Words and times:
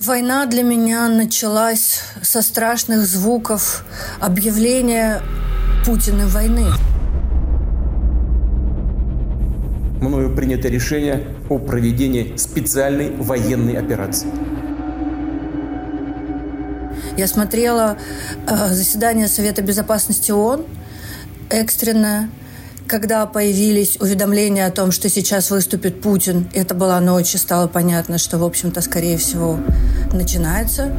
Война 0.00 0.46
для 0.46 0.62
меня 0.62 1.08
началась 1.08 2.00
со 2.22 2.40
страшных 2.40 3.04
звуков 3.04 3.84
объявления 4.18 5.20
Путина 5.84 6.26
войны. 6.26 6.68
Мною 10.00 10.34
принято 10.34 10.68
решение 10.68 11.26
о 11.50 11.58
проведении 11.58 12.34
специальной 12.38 13.14
военной 13.14 13.74
операции. 13.74 14.28
Я 17.18 17.28
смотрела 17.28 17.98
э, 18.46 18.68
заседание 18.70 19.28
Совета 19.28 19.60
Безопасности 19.60 20.30
ООН 20.30 20.64
экстренное, 21.50 22.30
когда 22.90 23.24
появились 23.26 23.98
уведомления 24.00 24.66
о 24.66 24.72
том, 24.72 24.90
что 24.90 25.08
сейчас 25.08 25.52
выступит 25.52 26.02
Путин, 26.02 26.50
это 26.52 26.74
была 26.74 26.98
ночь, 26.98 27.36
и 27.36 27.38
стало 27.38 27.68
понятно, 27.68 28.18
что, 28.18 28.36
в 28.36 28.44
общем-то, 28.44 28.80
скорее 28.80 29.16
всего, 29.16 29.60
начинается. 30.12 30.92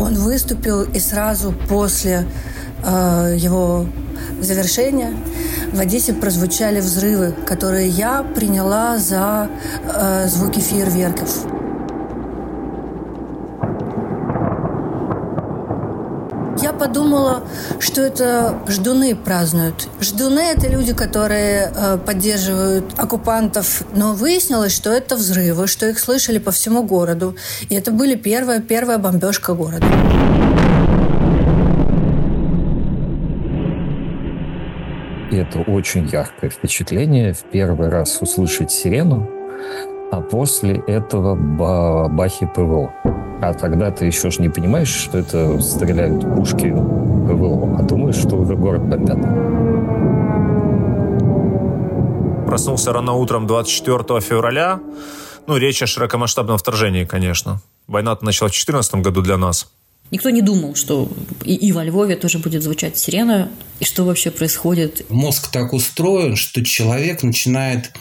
Он 0.00 0.14
выступил, 0.14 0.82
и 0.82 0.98
сразу 0.98 1.54
после 1.68 2.26
э, 2.84 3.36
его 3.38 3.86
завершения 4.40 5.14
в 5.72 5.78
Одессе 5.78 6.14
прозвучали 6.14 6.80
взрывы, 6.80 7.32
которые 7.46 7.88
я 7.88 8.24
приняла 8.24 8.98
за 8.98 9.48
э, 9.84 10.26
звуки 10.26 10.58
фейерверков. 10.58 11.46
Я 16.60 16.72
подумала, 16.88 17.42
что 17.80 18.00
это 18.00 18.58
ждуны 18.66 19.14
празднуют. 19.14 19.88
Ждуны– 20.00 20.40
это 20.56 20.68
люди, 20.68 20.94
которые 20.94 21.70
э, 21.74 21.98
поддерживают 21.98 22.94
оккупантов, 22.96 23.82
но 23.94 24.14
выяснилось, 24.14 24.72
что 24.74 24.90
это 24.90 25.16
взрывы, 25.16 25.66
что 25.66 25.86
их 25.86 25.98
слышали 25.98 26.38
по 26.38 26.50
всему 26.50 26.82
городу. 26.82 27.36
И 27.68 27.74
это 27.74 27.90
были 27.90 28.14
первая, 28.14 28.60
первая 28.60 28.96
бомбежка 28.96 29.52
города. 29.52 29.86
Это 35.30 35.60
очень 35.70 36.08
яркое 36.08 36.48
впечатление. 36.48 37.34
В 37.34 37.42
первый 37.52 37.90
раз 37.90 38.18
услышать 38.22 38.70
сирену, 38.70 39.28
а 40.10 40.22
после 40.22 40.82
этого 40.86 41.34
бахи 42.08 42.46
ПВО. 42.54 43.27
А 43.40 43.54
тогда 43.54 43.90
ты 43.90 44.06
еще 44.06 44.30
ж 44.30 44.40
не 44.40 44.48
понимаешь, 44.48 44.88
что 44.88 45.18
это 45.18 45.60
стреляют 45.60 46.22
пушки 46.34 46.70
ПВО, 46.70 47.76
а 47.78 47.82
думаешь, 47.82 48.16
что 48.16 48.36
уже 48.36 48.56
город 48.56 48.82
бомбят. 48.82 49.18
Проснулся 52.46 52.92
рано 52.92 53.12
утром 53.12 53.46
24 53.46 54.20
февраля. 54.20 54.80
Ну, 55.46 55.56
речь 55.56 55.82
о 55.82 55.86
широкомасштабном 55.86 56.58
вторжении, 56.58 57.04
конечно. 57.04 57.60
Война 57.86 58.18
началась 58.20 58.52
в 58.52 58.56
2014 58.56 58.94
году 58.96 59.22
для 59.22 59.36
нас. 59.36 59.70
Никто 60.10 60.30
не 60.30 60.42
думал, 60.42 60.74
что 60.74 61.08
и, 61.44 61.54
и 61.54 61.72
во 61.72 61.84
Львове 61.84 62.16
тоже 62.16 62.38
будет 62.38 62.62
звучать 62.62 62.96
сирена, 62.98 63.50
и 63.78 63.84
что 63.84 64.04
вообще 64.04 64.30
происходит. 64.30 65.08
Мозг 65.10 65.48
так 65.50 65.72
устроен, 65.72 66.34
что 66.34 66.64
человек 66.64 67.22
начинает 67.22 67.92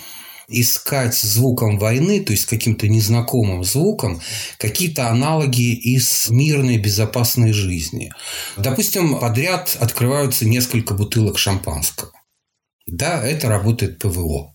искать 0.47 1.13
звуком 1.15 1.77
войны, 1.77 2.21
то 2.21 2.31
есть 2.31 2.45
каким-то 2.45 2.87
незнакомым 2.87 3.63
звуком, 3.63 4.21
какие-то 4.57 5.09
аналоги 5.09 5.73
из 5.73 6.29
мирной 6.29 6.77
безопасной 6.77 7.51
жизни. 7.51 8.11
Допустим, 8.55 9.19
подряд 9.19 9.75
открываются 9.79 10.47
несколько 10.47 10.93
бутылок 10.93 11.37
шампанского. 11.37 12.11
Да, 12.85 13.21
это 13.21 13.49
работает 13.49 13.99
ПВО. 13.99 14.53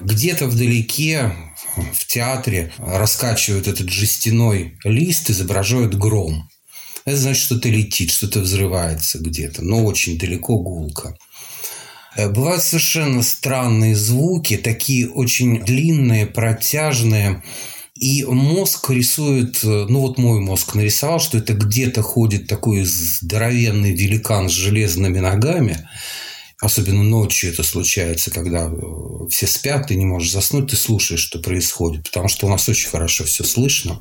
Где-то 0.00 0.46
вдалеке 0.46 1.32
в 1.76 2.06
театре 2.06 2.72
раскачивают 2.78 3.68
этот 3.68 3.90
жестяной 3.90 4.76
лист, 4.84 5.30
изображают 5.30 5.94
гром. 5.94 6.48
Это 7.04 7.16
значит, 7.16 7.42
что-то 7.44 7.68
летит, 7.68 8.10
что-то 8.10 8.40
взрывается 8.40 9.18
где-то, 9.18 9.62
но 9.62 9.84
очень 9.84 10.18
далеко 10.18 10.58
гулко. 10.58 11.16
Э, 12.16 12.28
бывают 12.28 12.62
совершенно 12.62 13.22
странные 13.22 13.94
звуки, 13.94 14.56
такие 14.56 15.08
очень 15.08 15.64
длинные, 15.64 16.26
протяжные. 16.26 17.42
И 17.94 18.24
мозг 18.24 18.90
рисует, 18.90 19.62
э, 19.62 19.86
ну 19.88 20.00
вот 20.00 20.18
мой 20.18 20.40
мозг 20.40 20.74
нарисовал, 20.74 21.20
что 21.20 21.38
это 21.38 21.52
где-то 21.52 22.02
ходит 22.02 22.46
такой 22.46 22.84
здоровенный 22.84 23.92
великан 23.92 24.48
с 24.48 24.52
железными 24.52 25.18
ногами. 25.18 25.86
Особенно 26.62 27.02
ночью 27.02 27.50
это 27.50 27.62
случается, 27.62 28.30
когда 28.30 28.70
э, 28.70 29.28
все 29.30 29.46
спят, 29.46 29.86
ты 29.88 29.94
не 29.94 30.04
можешь 30.04 30.32
заснуть, 30.32 30.70
ты 30.70 30.76
слушаешь, 30.76 31.20
что 31.20 31.38
происходит. 31.38 32.04
Потому 32.04 32.28
что 32.28 32.46
у 32.46 32.50
нас 32.50 32.68
очень 32.68 32.88
хорошо 32.88 33.24
все 33.24 33.44
слышно. 33.44 34.00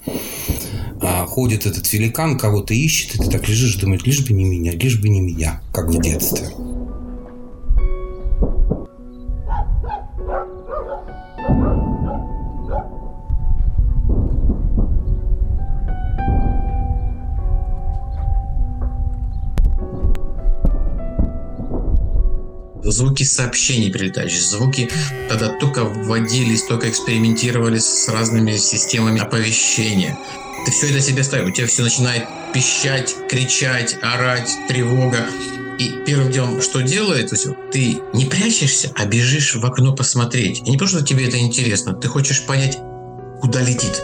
А 1.02 1.26
ходит 1.26 1.66
этот 1.66 1.92
великан, 1.94 2.38
кого-то 2.38 2.74
ищет, 2.74 3.16
и 3.16 3.20
ты 3.20 3.30
так 3.30 3.48
лежишь, 3.48 3.76
думаешь, 3.76 4.04
лишь 4.04 4.22
бы 4.22 4.34
не 4.34 4.44
меня, 4.44 4.74
лишь 4.74 4.98
бы 4.98 5.08
не 5.08 5.22
меня, 5.22 5.62
как 5.72 5.88
в 5.90 6.02
детстве. 6.02 6.50
Звуки 22.84 23.24
сообщений 23.24 23.92
прилетающих, 23.92 24.42
звуки 24.42 24.90
тогда 25.28 25.50
только 25.50 25.84
вводились, 25.84 26.64
только 26.64 26.90
экспериментировали 26.90 27.80
с 27.80 28.08
разными 28.10 28.56
системами 28.58 29.22
оповещения. 29.22 30.18
Ты 30.66 30.72
все 30.72 30.90
это 30.90 31.02
себе 31.02 31.24
ставишь, 31.24 31.50
у 31.50 31.52
тебя 31.52 31.68
все 31.68 31.84
начинает 31.84 32.28
пищать, 32.54 33.16
кричать, 33.30 33.98
орать, 34.02 34.52
тревога. 34.68 35.26
И 35.80 35.92
первым 36.06 36.30
делом, 36.30 36.62
что 36.62 36.82
делает, 36.82 37.32
ты 37.72 38.00
не 38.14 38.26
прячешься, 38.26 38.92
а 38.96 39.06
бежишь 39.06 39.56
в 39.56 39.66
окно 39.66 39.96
посмотреть. 39.96 40.60
И 40.60 40.72
не 40.72 40.78
просто 40.78 41.04
тебе 41.06 41.28
это 41.28 41.40
интересно, 41.40 41.94
ты 41.94 42.10
хочешь 42.10 42.46
понять, 42.46 42.78
куда 43.42 43.62
летит. 43.62 44.04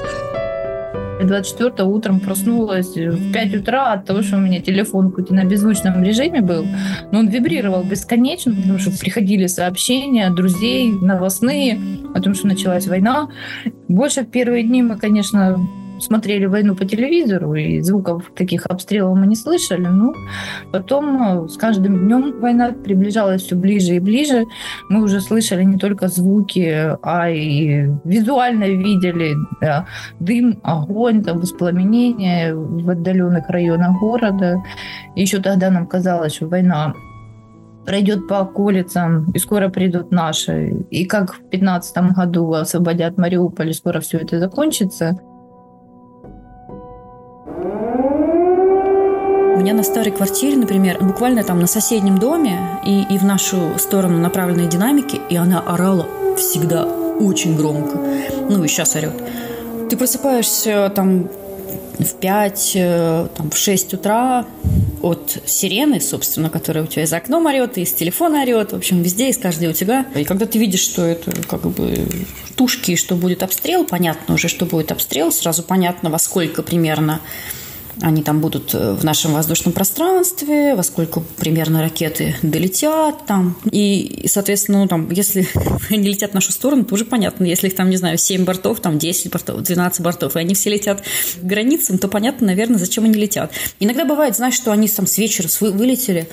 24 1.25 1.87
утром 1.87 2.19
проснулась 2.19 2.95
в 2.95 3.31
5 3.31 3.55
утра 3.55 3.93
от 3.93 4.05
того, 4.05 4.21
что 4.21 4.37
у 4.37 4.39
меня 4.39 4.61
телефон 4.61 5.11
хоть 5.11 5.31
и 5.31 5.33
на 5.33 5.43
беззвучном 5.45 6.03
режиме 6.03 6.41
был, 6.41 6.65
но 7.11 7.19
он 7.19 7.27
вибрировал 7.27 7.83
бесконечно, 7.83 8.53
потому 8.53 8.79
что 8.79 8.91
приходили 8.91 9.47
сообщения 9.47 10.29
друзей, 10.29 10.91
новостные 10.91 11.79
о 12.13 12.21
том, 12.21 12.33
что 12.33 12.47
началась 12.47 12.87
война. 12.87 13.29
Больше 13.87 14.21
в 14.21 14.31
первые 14.31 14.63
дни 14.63 14.81
мы, 14.81 14.97
конечно, 14.97 15.57
смотрели 15.99 16.45
войну 16.45 16.75
по 16.75 16.85
телевизору, 16.85 17.55
и 17.55 17.81
звуков 17.81 18.31
таких 18.35 18.65
обстрелов 18.65 19.17
мы 19.17 19.27
не 19.27 19.35
слышали. 19.35 19.87
Но 19.87 20.13
потом 20.71 21.45
э, 21.45 21.47
с 21.47 21.57
каждым 21.57 22.05
днем 22.05 22.39
война 22.39 22.71
приближалась 22.71 23.43
все 23.43 23.55
ближе 23.55 23.95
и 23.95 23.99
ближе. 23.99 24.45
Мы 24.89 25.03
уже 25.03 25.21
слышали 25.21 25.63
не 25.63 25.77
только 25.77 26.07
звуки, 26.07 26.97
а 27.01 27.29
и 27.29 27.89
визуально 28.03 28.65
видели 28.65 29.35
да, 29.61 29.85
дым, 30.19 30.59
огонь, 30.63 31.23
там, 31.23 31.39
воспламенение 31.39 32.55
в 32.55 32.89
отдаленных 32.89 33.49
районах 33.49 33.99
города. 33.99 34.57
Еще 35.15 35.39
тогда 35.39 35.69
нам 35.69 35.87
казалось, 35.87 36.35
что 36.35 36.47
война 36.47 36.93
пройдет 37.85 38.27
по 38.27 38.39
околицам, 38.39 39.29
и 39.31 39.39
скоро 39.39 39.69
придут 39.69 40.11
наши. 40.11 40.85
И 40.89 41.05
как 41.05 41.35
в 41.35 41.39
2015 41.49 42.15
году 42.15 42.53
освободят 42.53 43.17
Мариуполь, 43.17 43.69
и 43.69 43.73
скоро 43.73 43.99
все 43.99 44.17
это 44.17 44.39
закончится– 44.39 45.19
У 49.55 49.57
меня 49.57 49.73
на 49.73 49.83
старой 49.83 50.11
квартире, 50.11 50.57
например, 50.57 51.01
буквально 51.01 51.41
там 51.41 51.61
на 51.61 51.67
соседнем 51.67 52.17
доме 52.17 52.59
и, 52.85 53.03
и 53.09 53.17
в 53.17 53.23
нашу 53.23 53.79
сторону 53.79 54.17
направленные 54.19 54.67
динамики, 54.67 55.17
и 55.29 55.37
она 55.37 55.61
орала 55.61 56.09
всегда 56.37 56.83
очень 56.83 57.55
громко. 57.55 57.97
Ну 58.49 58.65
и 58.65 58.67
сейчас 58.67 58.97
орет. 58.97 59.13
Ты 59.89 59.95
просыпаешься 59.95 60.91
там 60.93 61.29
в 61.99 62.15
5, 62.19 62.71
э, 62.75 63.27
там, 63.33 63.49
в 63.49 63.57
6 63.57 63.93
утра 63.93 64.45
от 65.01 65.37
сирены, 65.45 66.01
собственно, 66.01 66.49
которая 66.49 66.83
у 66.83 66.87
тебя 66.87 67.03
из 67.03 67.13
окном 67.13 67.45
орет, 67.45 67.77
из 67.77 67.93
телефона 67.93 68.41
орет, 68.41 68.73
в 68.73 68.75
общем, 68.75 69.01
везде, 69.03 69.29
из 69.29 69.37
каждой 69.37 69.69
утюга. 69.69 70.05
И 70.15 70.25
когда 70.25 70.47
ты 70.47 70.59
видишь, 70.59 70.81
что 70.81 71.05
это 71.05 71.31
как 71.47 71.61
бы 71.61 72.05
тушки, 72.57 72.97
что 72.97 73.15
будет 73.15 73.41
обстрел, 73.41 73.85
понятно 73.85 74.33
уже, 74.33 74.49
что 74.49 74.65
будет 74.65 74.91
обстрел, 74.91 75.31
сразу 75.31 75.63
понятно, 75.63 76.09
во 76.09 76.19
сколько 76.19 76.61
примерно 76.61 77.21
они 78.01 78.23
там 78.23 78.41
будут 78.41 78.73
э, 78.73 78.93
в 78.93 79.03
нашем 79.03 79.33
воздушном 79.33 79.73
пространстве, 79.73 80.75
во 80.75 80.83
сколько 80.83 81.21
примерно 81.37 81.81
ракеты 81.81 82.35
долетят 82.41 83.25
там. 83.25 83.57
И, 83.71 84.25
соответственно, 84.27 84.79
ну, 84.79 84.87
там, 84.87 85.09
если 85.11 85.47
они 85.89 86.09
летят 86.09 86.31
в 86.31 86.33
нашу 86.33 86.51
сторону, 86.51 86.85
то 86.85 86.95
уже 86.95 87.05
понятно. 87.05 87.45
Если 87.45 87.67
их 87.67 87.75
там, 87.75 87.89
не 87.89 87.97
знаю, 87.97 88.17
7 88.17 88.43
бортов, 88.43 88.79
там 88.79 88.99
10 88.99 89.31
бортов, 89.31 89.61
12 89.61 90.01
бортов, 90.01 90.35
и 90.35 90.39
они 90.39 90.53
все 90.53 90.69
летят 90.69 91.01
к 91.01 91.43
границам, 91.43 91.97
то 91.97 92.07
понятно, 92.07 92.47
наверное, 92.47 92.77
зачем 92.77 93.05
они 93.05 93.13
летят. 93.13 93.51
Иногда 93.79 94.05
бывает, 94.05 94.35
знаешь, 94.35 94.55
что 94.55 94.71
они 94.71 94.87
там 94.87 95.07
с 95.07 95.17
вечера 95.17 95.47
вылетели, 95.59 96.27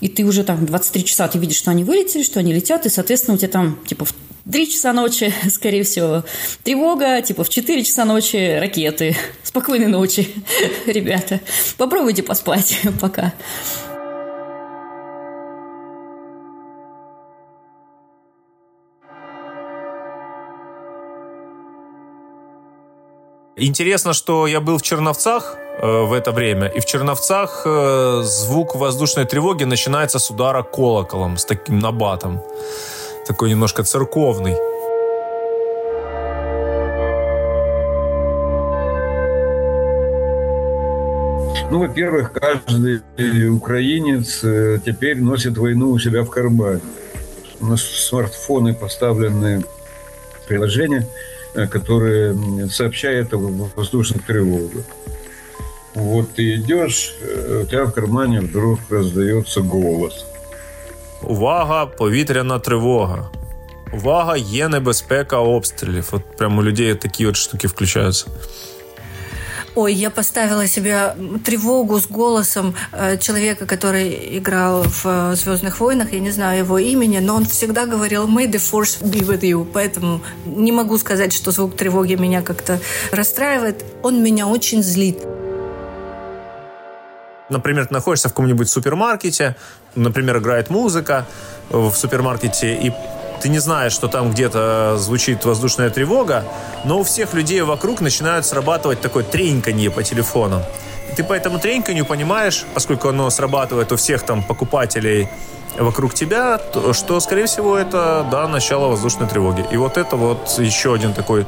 и 0.00 0.08
ты 0.08 0.24
уже 0.24 0.44
там 0.44 0.64
23 0.64 1.04
часа 1.04 1.28
ты 1.28 1.38
видишь, 1.38 1.58
что 1.58 1.70
они 1.70 1.84
вылетели, 1.84 2.22
что 2.22 2.40
они 2.40 2.52
летят, 2.52 2.86
и, 2.86 2.88
соответственно, 2.88 3.34
у 3.34 3.38
тебя 3.38 3.48
там 3.48 3.78
типа 3.86 4.06
3 4.50 4.70
часа 4.70 4.92
ночи, 4.92 5.32
скорее 5.50 5.82
всего, 5.82 6.24
тревога, 6.62 7.20
типа 7.22 7.44
в 7.44 7.48
4 7.48 7.84
часа 7.84 8.04
ночи 8.04 8.58
ракеты. 8.58 9.16
Спокойной 9.42 9.86
ночи, 9.86 10.28
ребята. 10.86 11.40
Попробуйте 11.76 12.22
поспать 12.22 12.80
пока. 13.00 13.32
Интересно, 23.62 24.14
что 24.14 24.46
я 24.46 24.60
был 24.60 24.78
в 24.78 24.82
Черновцах 24.82 25.54
э, 25.82 25.86
в 25.86 26.14
это 26.14 26.32
время, 26.32 26.68
и 26.68 26.80
в 26.80 26.86
Черновцах 26.86 27.62
э, 27.66 28.22
звук 28.22 28.74
воздушной 28.74 29.26
тревоги 29.26 29.64
начинается 29.64 30.18
с 30.18 30.30
удара 30.30 30.62
колоколом, 30.62 31.36
с 31.36 31.44
таким 31.44 31.78
набатом. 31.78 32.40
Такой 33.30 33.50
немножко 33.50 33.84
церковный. 33.84 34.56
Ну, 41.70 41.78
во-первых, 41.78 42.32
каждый 42.32 43.02
украинец 43.48 44.40
э, 44.42 44.80
теперь 44.84 45.20
носит 45.20 45.56
войну 45.58 45.90
у 45.90 45.98
себя 46.00 46.24
в 46.24 46.28
кармане. 46.28 46.80
У 47.60 47.66
нас 47.66 47.82
смартфоны 47.82 48.74
поставлены 48.74 49.62
приложения, 50.48 51.06
э, 51.54 51.68
которые 51.68 52.36
сообщают 52.68 53.32
о 53.32 53.38
воздушных 53.38 54.26
тревогах. 54.26 54.84
Вот 55.94 56.32
ты 56.32 56.56
идешь, 56.56 57.14
э, 57.20 57.62
у 57.62 57.66
тебя 57.66 57.84
в 57.84 57.92
кармане 57.92 58.40
вдруг 58.40 58.80
раздается 58.90 59.60
голос. 59.60 60.26
Увага, 61.23 61.85
повітряна 61.85 62.59
тривога. 62.59 63.29
Увага, 63.93 64.37
є 64.37 64.67
небезпека 64.67 65.37
обстрілів. 65.37 66.09
От 66.11 66.37
прямо 66.37 66.61
у 66.61 66.63
людей 66.63 66.95
такі 66.95 67.25
от 67.25 67.35
штуки 67.35 67.67
включаються. 67.67 68.25
Ой, 69.77 69.93
я 69.93 70.09
поставила 70.09 70.67
себе 70.67 71.15
тревогу 71.43 71.99
с 71.99 72.07
голосом 72.09 72.75
э, 72.93 73.17
человека, 73.17 73.65
который 73.65 74.37
играл 74.37 74.83
в 74.83 75.05
э, 75.05 75.35
«Звездных 75.35 75.81
войнах». 75.81 76.13
Я 76.13 76.19
не 76.21 76.31
знаю 76.31 76.59
его 76.59 76.79
имени, 76.79 77.19
но 77.19 77.35
он 77.35 77.45
всегда 77.45 77.85
говорил 77.85 78.25
«May 78.25 78.49
the 78.49 78.71
force 78.71 79.03
be 79.03 79.21
with 79.27 79.41
you». 79.41 79.65
Поэтому 79.73 80.21
не 80.45 80.71
могу 80.71 80.97
сказать, 80.97 81.33
что 81.33 81.51
звук 81.51 81.75
тревоги 81.75 82.15
меня 82.15 82.41
как-то 82.41 82.79
расстраивает. 83.11 83.83
Он 84.01 84.23
меня 84.23 84.47
очень 84.47 84.81
злит. 84.81 85.17
Например, 87.49 87.85
ты 87.85 87.93
находишься 87.93 88.29
в 88.29 88.31
каком-нибудь 88.31 88.69
супермаркете, 88.69 89.55
например, 89.94 90.38
играет 90.38 90.70
музыка 90.70 91.26
в 91.68 91.92
супермаркете, 91.94 92.74
и 92.74 92.92
ты 93.40 93.48
не 93.48 93.58
знаешь, 93.58 93.92
что 93.92 94.08
там 94.08 94.30
где-то 94.30 94.96
звучит 94.98 95.44
воздушная 95.44 95.90
тревога, 95.90 96.44
но 96.84 96.98
у 96.98 97.02
всех 97.02 97.32
людей 97.34 97.62
вокруг 97.62 98.00
начинают 98.00 98.44
срабатывать 98.44 99.00
такое 99.00 99.24
треньканье 99.24 99.90
по 99.90 100.02
телефону. 100.02 100.62
Ты 101.16 101.24
по 101.24 101.32
этому 101.32 101.58
треньканью 101.58 102.04
понимаешь, 102.04 102.64
поскольку 102.74 103.08
оно 103.08 103.30
срабатывает 103.30 103.90
у 103.92 103.96
всех 103.96 104.22
там 104.22 104.42
покупателей 104.42 105.28
вокруг 105.78 106.14
тебя, 106.14 106.58
то, 106.58 106.92
что, 106.92 107.18
скорее 107.20 107.46
всего, 107.46 107.76
это, 107.76 108.26
да, 108.30 108.46
начало 108.46 108.88
воздушной 108.88 109.28
тревоги. 109.28 109.64
И 109.70 109.76
вот 109.76 109.96
это 109.96 110.16
вот 110.16 110.58
еще 110.58 110.94
один 110.94 111.14
такой 111.14 111.46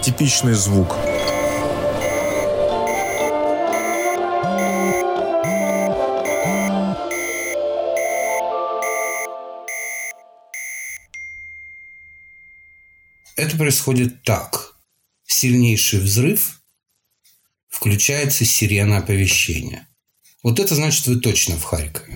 типичный 0.00 0.54
звук. 0.54 0.96
Это 13.38 13.56
происходит 13.56 14.24
так. 14.24 14.74
Сильнейший 15.24 16.00
взрыв, 16.00 16.60
включается 17.68 18.44
сирена 18.44 18.98
оповещения. 18.98 19.86
Вот 20.42 20.58
это 20.58 20.74
значит, 20.74 21.06
вы 21.06 21.20
точно 21.20 21.54
в 21.54 21.62
Харькове. 21.62 22.14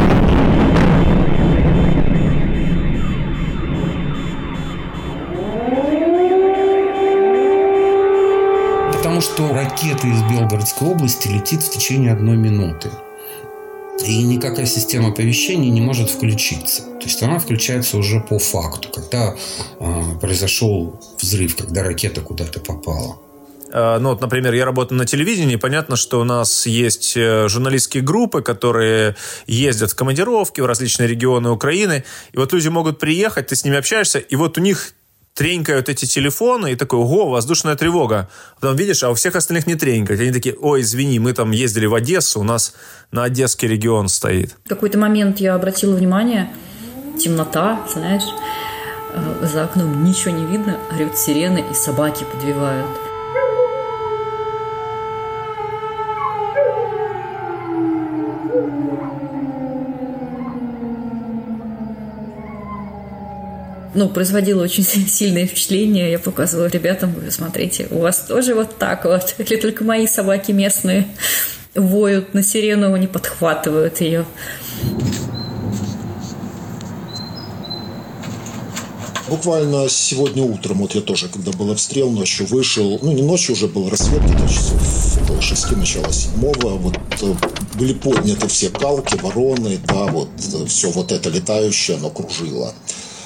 Потому 8.92 9.20
что 9.20 9.54
ракета 9.54 10.08
из 10.08 10.22
Белгородской 10.24 10.88
области 10.88 11.28
летит 11.28 11.62
в 11.62 11.70
течение 11.70 12.14
одной 12.14 12.36
минуты. 12.36 12.90
И 14.06 14.22
никакая 14.22 14.66
система 14.66 15.08
оповещения 15.08 15.70
не 15.70 15.80
может 15.80 16.10
включиться. 16.10 16.82
То 16.82 17.04
есть 17.04 17.22
она 17.22 17.38
включается 17.38 17.96
уже 17.96 18.20
по 18.20 18.38
факту, 18.38 18.88
когда 18.92 19.34
э, 19.80 20.02
произошел 20.20 21.00
взрыв, 21.20 21.56
когда 21.56 21.82
ракета 21.82 22.20
куда-то 22.20 22.60
попала. 22.60 23.18
Ну 23.74 24.10
вот, 24.10 24.20
например, 24.20 24.52
я 24.52 24.66
работаю 24.66 24.98
на 24.98 25.06
телевидении, 25.06 25.56
понятно, 25.56 25.96
что 25.96 26.20
у 26.20 26.24
нас 26.24 26.66
есть 26.66 27.16
э, 27.16 27.48
журналистские 27.48 28.02
группы, 28.02 28.42
которые 28.42 29.16
ездят 29.46 29.92
в 29.92 29.94
командировки 29.94 30.60
в 30.60 30.66
различные 30.66 31.08
регионы 31.08 31.48
Украины, 31.48 32.04
и 32.32 32.36
вот 32.36 32.52
люди 32.52 32.68
могут 32.68 32.98
приехать, 32.98 33.46
ты 33.46 33.56
с 33.56 33.64
ними 33.64 33.78
общаешься, 33.78 34.18
и 34.18 34.36
вот 34.36 34.58
у 34.58 34.60
них 34.60 34.92
тренькают 35.34 35.88
эти 35.88 36.04
телефоны, 36.04 36.72
и 36.72 36.76
такой, 36.76 36.98
ого, 36.98 37.30
воздушная 37.30 37.74
тревога. 37.74 38.28
А 38.56 38.60
потом 38.60 38.76
видишь, 38.76 39.02
а 39.02 39.10
у 39.10 39.14
всех 39.14 39.36
остальных 39.36 39.66
не 39.66 39.74
тренькают. 39.74 40.20
Они 40.20 40.32
такие, 40.32 40.54
ой, 40.60 40.82
извини, 40.82 41.18
мы 41.18 41.32
там 41.32 41.50
ездили 41.50 41.86
в 41.86 41.94
Одессу, 41.94 42.40
у 42.40 42.44
нас 42.44 42.74
на 43.10 43.24
Одесский 43.24 43.68
регион 43.68 44.08
стоит. 44.08 44.56
В 44.64 44.68
какой-то 44.68 44.98
момент 44.98 45.40
я 45.40 45.54
обратила 45.54 45.94
внимание, 45.94 46.52
темнота, 47.18 47.86
знаешь, 47.92 48.24
э, 49.14 49.46
за 49.46 49.64
окном 49.64 50.04
ничего 50.04 50.32
не 50.32 50.44
видно, 50.44 50.78
орет 50.94 51.16
сирены 51.16 51.64
и 51.70 51.74
собаки 51.74 52.24
подвивают. 52.24 52.88
Ну, 63.94 64.08
производило 64.08 64.62
очень 64.62 64.84
сильное 64.84 65.46
впечатление. 65.46 66.10
Я 66.10 66.18
показывала 66.18 66.66
ребятам, 66.66 67.12
говорю, 67.12 67.30
смотрите, 67.30 67.88
у 67.90 67.98
вас 67.98 68.20
тоже 68.28 68.54
вот 68.54 68.78
так 68.78 69.04
вот. 69.04 69.34
Или 69.38 69.56
только 69.56 69.84
мои 69.84 70.06
собаки 70.06 70.52
местные 70.52 71.06
воют 71.74 72.34
на 72.34 72.42
сирену, 72.42 72.92
они 72.92 73.06
подхватывают 73.06 74.00
ее. 74.00 74.24
Буквально 79.28 79.88
сегодня 79.88 80.42
утром, 80.42 80.78
вот 80.78 80.94
я 80.94 81.00
тоже, 81.00 81.28
когда 81.28 81.52
был 81.52 81.70
обстрел, 81.70 82.10
ночью 82.10 82.44
вышел, 82.44 82.98
ну 83.00 83.12
не 83.12 83.22
ночью 83.22 83.54
уже 83.54 83.66
был 83.66 83.88
рассвет, 83.88 84.22
где-то 84.22 84.46
часов 84.46 85.22
около 85.22 85.40
шести, 85.40 85.74
начало 85.74 86.12
седьмого, 86.12 86.76
вот 86.76 86.98
э, 87.22 87.34
были 87.78 87.94
подняты 87.94 88.46
все 88.48 88.68
калки, 88.68 89.16
вороны, 89.22 89.78
да, 89.86 90.04
вот 90.08 90.28
э, 90.36 90.66
все 90.66 90.90
вот 90.90 91.12
это 91.12 91.30
летающее, 91.30 91.96
оно 91.96 92.10
кружило 92.10 92.74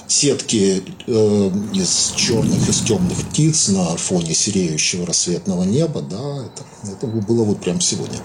сетки 0.09 0.83
э, 1.07 1.51
из 1.73 2.13
черных, 2.17 2.69
из 2.69 2.81
темных 2.81 3.19
птиц 3.29 3.69
на 3.69 3.85
фоне 3.97 4.35
сереющего 4.35 5.07
рассветного 5.07 5.65
неба, 5.65 6.03
да, 6.03 6.45
это, 6.47 6.91
это 6.91 7.07
было 7.07 7.45
вот 7.45 7.61
прямо 7.61 7.81
сегодня. 7.81 8.19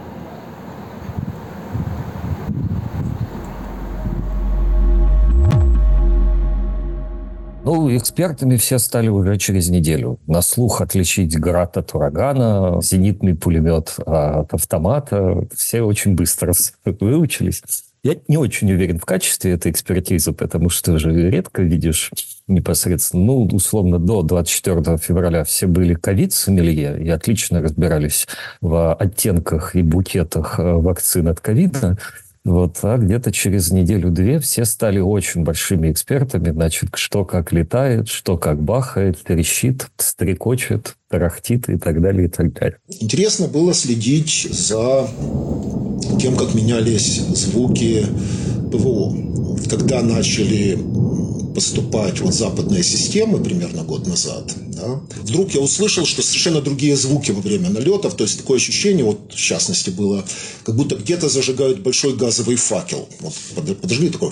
Ну, 7.63 7.95
экспертами 7.95 8.57
все 8.57 8.79
стали 8.79 9.07
уже 9.07 9.37
через 9.37 9.69
неделю. 9.69 10.19
На 10.27 10.41
слух 10.41 10.81
отличить 10.81 11.39
град 11.39 11.77
от 11.77 11.93
урагана, 11.93 12.81
зенитный 12.81 13.35
пулемет 13.35 13.95
от 14.05 14.53
автомата. 14.53 15.47
Все 15.55 15.81
очень 15.81 16.15
быстро 16.15 16.53
выучились. 16.85 17.61
Я 18.03 18.15
не 18.27 18.37
очень 18.37 18.71
уверен 18.71 18.97
в 18.97 19.05
качестве 19.05 19.51
этой 19.51 19.71
экспертизы, 19.71 20.31
потому 20.33 20.69
что 20.69 20.97
же 20.97 21.29
редко 21.29 21.61
видишь 21.61 22.09
непосредственно, 22.47 23.25
ну, 23.25 23.43
условно, 23.45 23.99
до 23.99 24.23
24 24.23 24.97
февраля 24.97 25.43
все 25.43 25.67
были 25.67 25.93
ковид-сомелье 25.93 26.99
и 26.99 27.09
отлично 27.09 27.61
разбирались 27.61 28.27
в 28.59 28.95
оттенках 28.95 29.75
и 29.75 29.83
букетах 29.83 30.59
э, 30.59 30.73
вакцин 30.73 31.27
от 31.27 31.41
ковида. 31.41 31.99
Вот, 32.43 32.79
а 32.81 32.97
где-то 32.97 33.31
через 33.31 33.71
неделю-две 33.71 34.39
все 34.39 34.65
стали 34.65 34.97
очень 34.97 35.43
большими 35.43 35.91
экспертами, 35.91 36.49
значит, 36.49 36.89
что 36.95 37.23
как 37.23 37.51
летает, 37.51 38.07
что 38.07 38.35
как 38.35 38.59
бахает, 38.59 39.21
трещит, 39.21 39.91
стрекочет, 39.97 40.95
тарахтит 41.11 41.69
и 41.69 41.77
так 41.77 42.01
далее, 42.01 42.27
и 42.27 42.29
так 42.29 42.53
далее. 42.53 42.77
Интересно 42.99 43.47
было 43.47 43.73
следить 43.73 44.47
за 44.49 45.07
тем, 46.19 46.35
как 46.35 46.55
менялись 46.55 47.21
звуки 47.33 48.05
ПВО. 48.71 49.15
Когда 49.69 50.01
начали 50.01 50.79
поступать 51.53 52.21
вот 52.21 52.33
западные 52.33 52.83
системы 52.83 53.43
примерно 53.43 53.83
год 53.83 54.07
назад, 54.07 54.53
да, 54.67 55.01
вдруг 55.21 55.53
я 55.53 55.61
услышал, 55.61 56.05
что 56.05 56.21
совершенно 56.21 56.61
другие 56.61 56.95
звуки 56.95 57.31
во 57.31 57.41
время 57.41 57.69
налетов, 57.69 58.15
то 58.15 58.23
есть 58.23 58.39
такое 58.39 58.57
ощущение, 58.57 59.03
вот 59.03 59.33
в 59.33 59.35
частности 59.35 59.89
было, 59.89 60.23
как 60.63 60.75
будто 60.75 60.95
где-то 60.95 61.29
зажигают 61.29 61.81
большой 61.81 62.15
газовый 62.15 62.55
факел. 62.55 63.07
Вот 63.19 63.33
подожгли 63.81 64.09
такой 64.09 64.31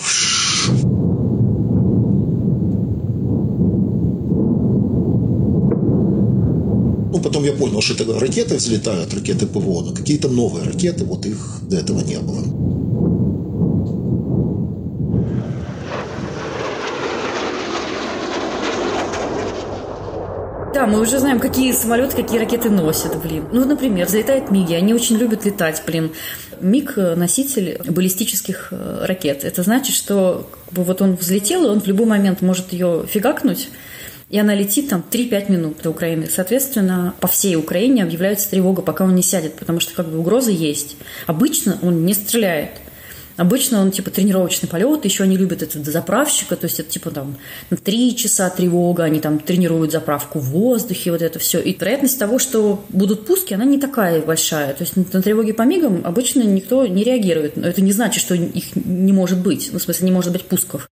Ну, 7.19 7.23
потом 7.23 7.43
я 7.43 7.51
понял, 7.51 7.81
что 7.81 8.01
это 8.01 8.17
ракеты 8.17 8.55
взлетают, 8.55 9.13
ракеты 9.13 9.45
ПВО, 9.45 9.81
но 9.81 9.93
какие-то 9.93 10.29
новые 10.29 10.65
ракеты, 10.65 11.03
вот 11.03 11.25
их 11.25 11.59
до 11.63 11.75
этого 11.75 11.99
не 11.99 12.17
было. 12.17 12.41
Да, 20.73 20.87
мы 20.87 21.01
уже 21.01 21.19
знаем, 21.19 21.41
какие 21.41 21.73
самолеты, 21.73 22.15
какие 22.15 22.39
ракеты 22.39 22.69
носят, 22.69 23.21
блин. 23.21 23.43
Ну, 23.51 23.65
например, 23.65 24.07
залетают 24.07 24.49
МИГи, 24.49 24.75
они 24.75 24.93
очень 24.93 25.17
любят 25.17 25.43
летать, 25.43 25.83
блин. 25.85 26.13
МиГ– 26.61 26.95
носитель 27.17 27.81
баллистических 27.85 28.69
э, 28.71 29.05
ракет. 29.05 29.43
Это 29.43 29.61
значит, 29.63 29.93
что 29.93 30.49
как 30.65 30.73
бы, 30.73 30.83
вот 30.85 31.01
он 31.01 31.17
взлетел, 31.17 31.65
и 31.65 31.67
он 31.67 31.81
в 31.81 31.87
любой 31.87 32.05
момент 32.05 32.41
может 32.41 32.71
ее 32.71 33.03
фигакнуть, 33.09 33.67
и 34.29 34.37
она 34.37 34.53
летит 34.53 34.89
там 34.89 35.03
3-5 35.09 35.51
минут 35.51 35.77
до 35.81 35.89
Украины. 35.89 36.27
Соответственно, 36.27 37.13
по 37.19 37.27
всей 37.27 37.55
Украине 37.55 38.03
объявляется 38.03 38.49
тревога, 38.49 38.81
пока 38.81 39.03
он 39.03 39.15
не 39.15 39.23
сядет, 39.23 39.55
потому 39.55 39.79
что 39.79 39.93
как 39.95 40.07
бы 40.07 40.19
угроза 40.19 40.51
есть. 40.51 40.97
Обычно 41.25 41.79
он 41.81 42.05
не 42.05 42.13
стреляет. 42.13 42.71
Обычно 43.37 43.81
он 43.81 43.91
типа 43.91 44.11
тренировочный 44.11 44.67
полет, 44.67 45.05
еще 45.05 45.23
они 45.23 45.37
любят 45.37 45.63
это 45.63 45.79
до 45.79 45.91
заправщика, 45.91 46.57
то 46.57 46.65
есть 46.65 46.81
это 46.81 46.89
типа 46.89 47.09
там 47.09 47.37
три 47.85 48.13
часа 48.13 48.49
тревога, 48.49 49.05
они 49.05 49.21
там 49.21 49.39
тренируют 49.39 49.93
заправку 49.93 50.39
в 50.39 50.49
воздухе, 50.49 51.11
вот 51.11 51.21
это 51.21 51.39
все. 51.39 51.61
И 51.61 51.73
вероятность 51.73 52.19
того, 52.19 52.37
что 52.37 52.83
будут 52.89 53.25
пуски, 53.25 53.53
она 53.53 53.63
не 53.63 53.79
такая 53.79 54.21
большая. 54.21 54.73
То 54.73 54.83
есть 54.83 54.97
на 54.97 55.21
тревоги 55.21 55.53
по 55.53 55.61
мигам 55.61 56.01
обычно 56.03 56.41
никто 56.41 56.85
не 56.85 57.05
реагирует. 57.05 57.55
Но 57.55 57.65
это 57.65 57.81
не 57.81 57.93
значит, 57.93 58.21
что 58.21 58.35
их 58.35 58.75
не 58.75 59.13
может 59.13 59.39
быть. 59.39 59.69
Ну, 59.71 59.79
в 59.79 59.81
смысле, 59.81 60.05
не 60.07 60.11
может 60.11 60.33
быть 60.33 60.43
пусков. 60.43 60.89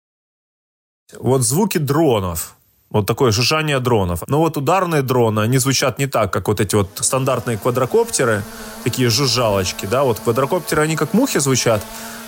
Вот 1.18 1.42
звуки 1.42 1.78
дронов. 1.78 2.58
Вот 2.94 3.06
такое 3.06 3.32
жужжание 3.32 3.80
дронов. 3.80 4.22
Но 4.28 4.38
вот 4.38 4.56
ударные 4.56 5.02
дроны, 5.02 5.40
они 5.40 5.58
звучат 5.58 5.98
не 5.98 6.06
так, 6.06 6.32
как 6.32 6.46
вот 6.46 6.60
эти 6.60 6.76
вот 6.76 6.88
стандартные 6.94 7.58
квадрокоптеры, 7.58 8.44
такие 8.84 9.10
жужжалочки, 9.10 9.86
да, 9.86 10.04
вот 10.04 10.20
квадрокоптеры, 10.20 10.82
они 10.82 10.94
как 10.94 11.12
мухи 11.12 11.40
звучат, 11.40 11.82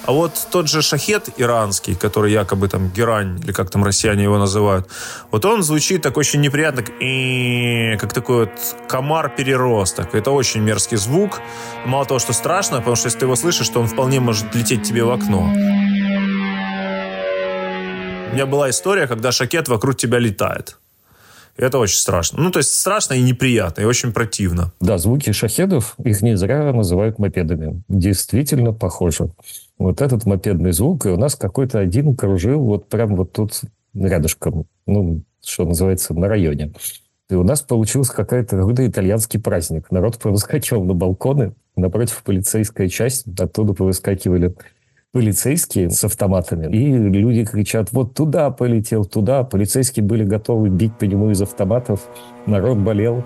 а 0.07 0.11
вот 0.13 0.33
тот 0.51 0.69
же 0.69 0.83
шахет 0.83 1.29
иранский, 1.37 1.95
который 1.95 2.33
якобы 2.33 2.67
там 2.67 2.89
герань, 2.89 3.39
или 3.45 3.53
как 3.53 3.71
там 3.71 3.85
россияне 3.85 4.25
его 4.25 4.39
называют, 4.39 4.89
вот 5.31 5.45
он 5.45 5.63
звучит 5.63 6.03
так 6.03 6.17
очень 6.17 6.41
неприятно, 6.41 6.83
как, 6.83 8.01
как 8.01 8.13
такой 8.13 8.47
вот 8.47 8.51
комар-переросток. 8.89 10.17
Это 10.17 10.33
очень 10.33 10.63
мерзкий 10.63 10.97
звук. 10.97 11.41
Мало 11.85 12.07
того, 12.07 12.19
что 12.19 12.33
страшно, 12.33 12.79
потому 12.79 12.97
что 12.97 13.07
если 13.07 13.21
ты 13.21 13.27
его 13.27 13.37
слышишь, 13.37 13.69
то 13.69 13.81
он 13.81 13.87
вполне 13.87 14.19
может 14.19 14.53
лететь 14.53 14.83
тебе 14.83 15.05
в 15.05 15.13
окно. 15.13 15.49
У 18.31 18.35
меня 18.35 18.47
была 18.47 18.71
история, 18.71 19.07
когда 19.07 19.33
шакет 19.33 19.69
вокруг 19.69 19.97
тебя 19.97 20.19
летает. 20.19 20.79
Это 21.57 21.79
очень 21.79 21.97
страшно. 21.97 22.43
Ну, 22.43 22.51
то 22.51 22.59
есть 22.59 22.75
страшно 22.75 23.15
и 23.15 23.23
неприятно, 23.23 23.83
и 23.83 23.85
очень 23.85 24.13
противно. 24.13 24.73
Да, 24.81 24.99
звуки 24.99 25.33
шахедов, 25.33 25.95
их 26.05 26.21
не 26.21 26.37
зря 26.37 26.73
называют 26.73 27.19
мопедами. 27.19 27.83
Действительно 27.89 28.73
похоже. 28.73 29.31
Вот 29.79 30.03
этот 30.03 30.27
мопедный 30.27 30.73
звук, 30.73 31.07
и 31.07 31.09
у 31.09 31.17
нас 31.17 31.35
какой-то 31.35 31.79
один 31.79 32.15
кружил 32.15 32.61
вот 32.61 32.89
прям 32.89 33.17
вот 33.17 33.33
тут 33.33 33.63
рядышком. 33.95 34.67
Ну, 34.87 35.23
что 35.43 35.65
называется, 35.65 36.13
на 36.13 36.29
районе. 36.29 36.73
И 37.31 37.35
у 37.35 37.43
нас 37.43 37.63
получился 37.63 38.13
какой-то 38.13 38.57
какой 38.59 38.89
итальянский 38.89 39.41
праздник. 39.41 39.91
Народ 39.91 40.19
повыскакивал 40.19 40.85
на 40.85 40.95
балконы, 40.95 41.55
напротив 41.75 42.23
полицейская 42.23 42.89
часть, 42.89 43.27
оттуда 43.39 43.73
повыскакивали 43.73 44.55
полицейские 45.17 45.89
с 45.89 46.05
автоматами, 46.05 46.67
и 46.67 46.93
люди 46.93 47.43
кричат, 47.47 47.89
вот 47.93 48.13
туда 48.13 48.51
полетел, 48.51 49.07
туда. 49.07 49.45
Полицейские 49.45 50.05
были 50.05 50.25
готовы 50.25 50.69
бить 50.69 50.93
по 50.99 51.05
нему 51.05 51.31
из 51.31 51.41
автоматов. 51.41 52.01
Народ 52.45 52.77
болел. 52.77 53.25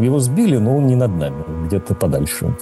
Его 0.00 0.18
сбили, 0.18 0.56
но 0.56 0.78
он 0.78 0.86
не 0.86 0.96
над 0.96 1.14
нами, 1.14 1.66
где-то 1.66 1.94
подальше. 1.94 2.56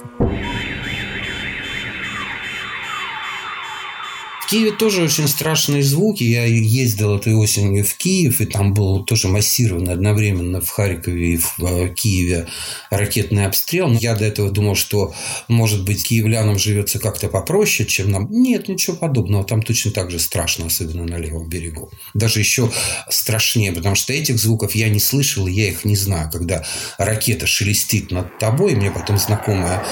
В 4.45 4.47
Киеве 4.47 4.73
тоже 4.73 5.01
очень 5.01 5.27
страшные 5.27 5.81
звуки. 5.81 6.23
Я 6.23 6.45
ездил 6.45 7.15
этой 7.15 7.33
осенью 7.33 7.83
в 7.83 7.95
Киев, 7.95 8.41
и 8.41 8.45
там 8.45 8.75
был 8.75 9.03
тоже 9.03 9.27
массированный 9.27 9.93
одновременно 9.93 10.61
в 10.61 10.69
Харькове 10.69 11.33
и 11.33 11.37
в 11.37 11.55
э, 11.63 11.89
Киеве 11.89 12.47
ракетный 12.91 13.47
обстрел. 13.47 13.91
Я 13.93 14.13
до 14.13 14.23
этого 14.23 14.51
думал, 14.51 14.75
что, 14.75 15.15
может 15.47 15.83
быть, 15.83 16.07
киевлянам 16.07 16.59
живется 16.59 16.99
как-то 16.99 17.27
попроще, 17.27 17.89
чем 17.89 18.11
нам. 18.11 18.27
Нет, 18.29 18.67
ничего 18.67 18.95
подобного. 18.95 19.43
Там 19.45 19.63
точно 19.63 19.89
так 19.89 20.11
же 20.11 20.19
страшно, 20.19 20.67
особенно 20.67 21.05
на 21.05 21.17
левом 21.17 21.49
берегу. 21.49 21.89
Даже 22.13 22.39
еще 22.39 22.71
страшнее, 23.09 23.71
потому 23.71 23.95
что 23.95 24.13
этих 24.13 24.37
звуков 24.37 24.75
я 24.75 24.89
не 24.89 24.99
слышал, 24.99 25.47
я 25.47 25.69
их 25.69 25.85
не 25.85 25.95
знаю. 25.95 26.29
Когда 26.31 26.63
ракета 26.99 27.47
шелестит 27.47 28.11
над 28.11 28.37
тобой, 28.37 28.75
мне 28.75 28.91
потом 28.91 29.17
знакомая 29.17 29.83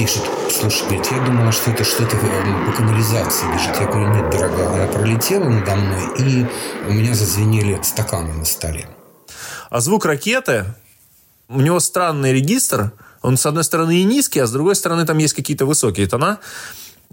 пишет, 0.00 0.22
слушай, 0.50 0.82
говорит, 0.88 1.06
я 1.12 1.24
думала, 1.24 1.52
что 1.52 1.70
это 1.70 1.84
что-то 1.84 2.16
по 2.16 2.72
канализации 2.72 3.46
бежит. 3.54 3.76
Я 3.78 3.86
говорю, 3.86 3.99
говорю, 4.00 4.22
нет, 4.22 4.30
дорогая, 4.30 4.68
она 4.68 4.86
пролетела 4.86 5.44
надо 5.44 5.76
мной, 5.76 6.02
и 6.18 6.46
у 6.86 6.92
меня 6.92 7.14
зазвенели 7.14 7.80
стаканы 7.82 8.32
на 8.32 8.44
столе. 8.44 8.88
А 9.70 9.80
звук 9.80 10.04
ракеты, 10.04 10.64
у 11.48 11.60
него 11.60 11.80
странный 11.80 12.32
регистр, 12.32 12.92
он 13.22 13.36
с 13.36 13.46
одной 13.46 13.64
стороны 13.64 14.00
и 14.00 14.04
низкий, 14.04 14.40
а 14.40 14.46
с 14.46 14.52
другой 14.52 14.74
стороны 14.74 15.04
там 15.04 15.18
есть 15.18 15.34
какие-то 15.34 15.66
высокие 15.66 16.06
тона. 16.06 16.38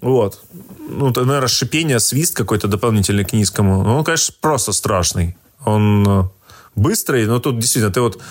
Вот. 0.01 0.41
Ну, 0.89 1.09
это, 1.09 1.25
наверное, 1.25 1.47
шипение, 1.47 1.99
свист 1.99 2.35
какой-то 2.35 2.67
дополнительный 2.67 3.25
к 3.25 3.33
низкому. 3.33 3.83
Ну, 3.83 3.97
он, 3.97 4.03
конечно, 4.03 4.33
просто 4.39 4.71
страшный. 4.71 5.35
Он 5.65 6.07
э, 6.07 6.23
быстрый, 6.75 7.25
но 7.25 7.39
тут 7.39 7.59
действительно, 7.59 7.91
ты 7.91 7.99
вот, 7.99 8.21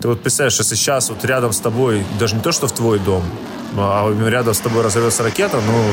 ты 0.00 0.08
вот 0.08 0.20
представляешь, 0.20 0.58
если 0.58 0.74
сейчас 0.74 1.08
вот 1.08 1.24
рядом 1.24 1.52
с 1.52 1.60
тобой, 1.60 2.04
даже 2.18 2.34
не 2.34 2.42
то, 2.42 2.52
что 2.52 2.66
в 2.66 2.72
твой 2.72 2.98
дом, 2.98 3.24
а 3.76 4.12
рядом 4.28 4.52
с 4.52 4.58
тобой 4.58 4.82
разорвется 4.82 5.22
ракета, 5.22 5.60
ну, 5.64 5.84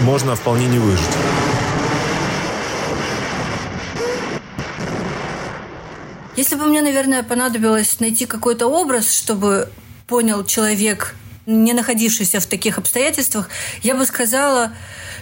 можно 0.00 0.36
вполне 0.36 0.66
не 0.66 0.78
выжить. 0.78 1.04
Если 6.36 6.54
бы 6.54 6.66
мне, 6.66 6.82
наверное, 6.82 7.24
понадобилось 7.24 7.98
найти 7.98 8.24
какой-то 8.24 8.68
образ, 8.68 9.12
чтобы 9.12 9.70
понял 10.06 10.44
человек, 10.44 11.16
не 11.46 11.72
находившийся 11.72 12.40
в 12.40 12.46
таких 12.46 12.78
обстоятельствах, 12.78 13.48
я 13.82 13.94
бы 13.94 14.06
сказала, 14.06 14.72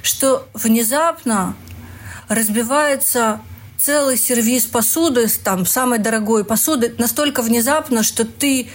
что 0.03 0.47
внезапно 0.53 1.57
разбивается 2.29 3.41
целый 3.79 4.17
сервис 4.17 4.65
посуды, 4.65 5.27
там, 5.43 5.65
самой 5.65 5.99
дорогой 6.01 6.45
посуды, 6.45 6.95
настолько 6.99 7.43
внезапно, 7.43 8.03
что 8.03 8.25
ты 8.25 8.69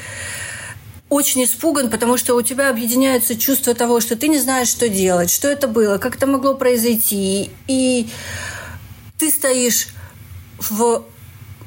очень 1.12 1.44
испуган, 1.44 1.90
потому 1.90 2.16
что 2.16 2.36
у 2.36 2.42
тебя 2.42 2.70
объединяется 2.70 3.38
чувство 3.38 3.74
того, 3.74 4.00
что 4.00 4.16
ты 4.16 4.30
не 4.30 4.40
знаешь, 4.40 4.70
что 4.70 4.88
делать, 4.88 5.30
что 5.30 5.50
это 5.50 5.68
было, 5.68 5.98
как 5.98 6.16
это 6.16 6.26
могло 6.26 6.56
произойти. 6.56 7.52
И 7.68 8.08
ты 9.18 9.30
стоишь 9.30 9.90
в 10.58 11.04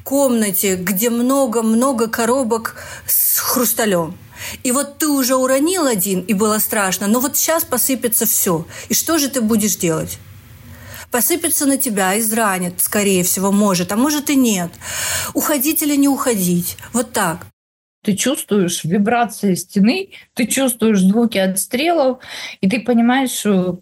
комнате, 0.03 0.77
где 0.77 1.11
много-много 1.11 2.09
коробок 2.09 2.77
с 3.07 3.39
хрусталем. 3.39 4.17
И 4.63 4.73
вот 4.73 4.97
ты 4.97 5.09
уже 5.09 5.37
уронил 5.37 5.87
один, 5.87 6.21
и 6.21 6.33
было 6.33 6.59
страшно, 6.59 7.07
но 7.07 7.21
вот 7.21 7.37
сейчас 7.37 7.65
посыпется 7.65 8.25
все. 8.25 8.67
И 8.89 8.95
что 8.95 9.19
же 9.19 9.29
ты 9.29 9.43
будешь 9.43 9.77
делать? 9.77 10.19
Посыпется 11.11 11.67
на 11.67 11.77
тебя, 11.77 12.19
изранит, 12.19 12.81
скорее 12.81 13.23
всего, 13.23 13.53
может, 13.53 13.93
а 13.93 13.97
может 13.97 14.31
и 14.31 14.37
нет. 14.37 14.73
Уходить 15.35 15.83
или 15.83 15.97
не 15.97 16.09
уходить? 16.09 16.79
Вот 16.95 17.13
так. 17.13 17.47
Ты 18.05 18.15
чувствуешь 18.15 18.85
вибрации 18.85 19.55
стены, 19.55 20.11
ты 20.35 20.47
чувствуешь 20.47 21.01
звуки 21.01 21.39
отстрелов, 21.39 22.19
и 22.61 22.69
ты 22.69 22.81
понимаешь, 22.81 23.31
что 23.31 23.81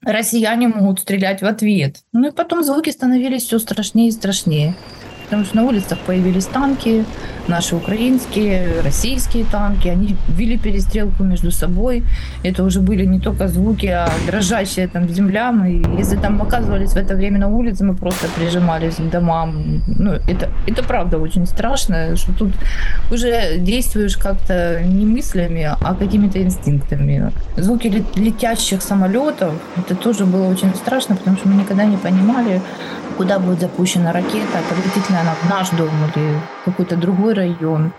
россияне 0.00 0.68
могут 0.68 1.00
стрелять 1.00 1.42
в 1.42 1.46
ответ. 1.46 2.02
Ну 2.12 2.28
и 2.28 2.32
потом 2.32 2.64
звуки 2.64 2.90
становились 2.90 3.44
все 3.44 3.58
страшнее 3.58 4.08
и 4.08 4.12
страшнее 4.12 4.74
потому 5.24 5.44
что 5.44 5.56
на 5.56 5.64
улицах 5.64 5.98
появились 6.06 6.46
танки, 6.46 7.04
наши 7.48 7.76
украинские, 7.76 8.80
российские 8.82 9.44
танки, 9.44 9.88
они 9.88 10.16
вели 10.28 10.58
перестрелку 10.58 11.24
между 11.24 11.50
собой. 11.50 12.02
Это 12.42 12.64
уже 12.64 12.80
были 12.80 13.04
не 13.04 13.20
только 13.20 13.48
звуки, 13.48 13.86
а 13.86 14.08
дрожащая 14.26 14.88
там 14.88 15.08
земля. 15.08 15.52
Мы, 15.52 15.82
если 15.98 16.16
там 16.16 16.40
оказывались 16.40 16.92
в 16.92 16.96
это 16.96 17.14
время 17.14 17.38
на 17.38 17.48
улице, 17.48 17.84
мы 17.84 17.94
просто 17.94 18.28
прижимались 18.36 18.94
к 18.94 19.10
домам. 19.10 19.82
Ну, 19.86 20.12
это, 20.12 20.48
это 20.66 20.82
правда 20.82 21.18
очень 21.18 21.46
страшно, 21.46 22.16
что 22.16 22.32
тут 22.32 22.52
уже 23.10 23.58
действуешь 23.58 24.16
как-то 24.16 24.80
не 24.84 25.06
мыслями, 25.06 25.68
а 25.80 25.94
какими-то 25.94 26.42
инстинктами. 26.42 27.32
Звуки 27.56 28.04
летящих 28.16 28.82
самолетов, 28.82 29.54
это 29.76 29.94
тоже 29.94 30.24
было 30.24 30.48
очень 30.48 30.74
страшно, 30.74 31.16
потому 31.16 31.36
что 31.36 31.48
мы 31.48 31.62
никогда 31.62 31.84
не 31.84 31.96
понимали, 31.96 32.60
куда 33.16 33.38
будет 33.38 33.60
запущена 33.60 34.12
ракета, 34.12 34.60
полетит 34.68 35.10
ли 35.10 35.16
она 35.16 35.34
в 35.34 35.48
наш 35.48 35.70
дом 35.70 35.90
или 36.14 36.38
в 36.62 36.64
какой-то 36.64 36.96
другой 36.96 37.34
район. 37.34 37.92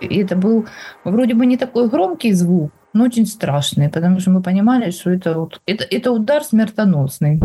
И 0.00 0.22
это 0.22 0.36
был 0.36 0.66
вроде 1.04 1.34
бы 1.34 1.46
не 1.46 1.56
такой 1.56 1.88
громкий 1.88 2.32
звук, 2.32 2.70
но 2.92 3.04
очень 3.04 3.26
страшный, 3.26 3.88
потому 3.88 4.20
что 4.20 4.30
мы 4.30 4.42
понимали, 4.42 4.90
что 4.90 5.10
это, 5.10 5.34
вот, 5.38 5.60
это, 5.66 5.84
это 5.84 6.12
удар 6.12 6.42
смертоносный. 6.44 7.40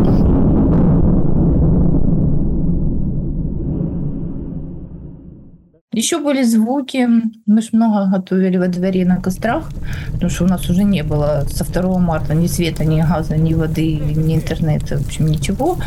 Еще 5.93 6.17
были 6.17 6.41
звуки. 6.41 7.07
Мы 7.45 7.61
же 7.61 7.69
много 7.73 8.07
готовили 8.07 8.57
во 8.57 8.67
дворе 8.67 9.05
на 9.05 9.17
кострах, 9.17 9.69
потому 10.11 10.29
что 10.31 10.45
у 10.45 10.47
нас 10.47 10.67
уже 10.67 10.83
не 10.83 11.03
было 11.03 11.45
со 11.47 11.63
2 11.63 11.99
марта 11.99 12.33
ни 12.33 12.47
света, 12.47 12.83
ни 12.83 12.99
газа, 12.99 13.37
ни 13.37 13.53
воды, 13.53 13.95
ни 13.97 14.35
интернета, 14.35 14.97
в 14.97 15.05
общем, 15.05 15.27
ничего. 15.27 15.77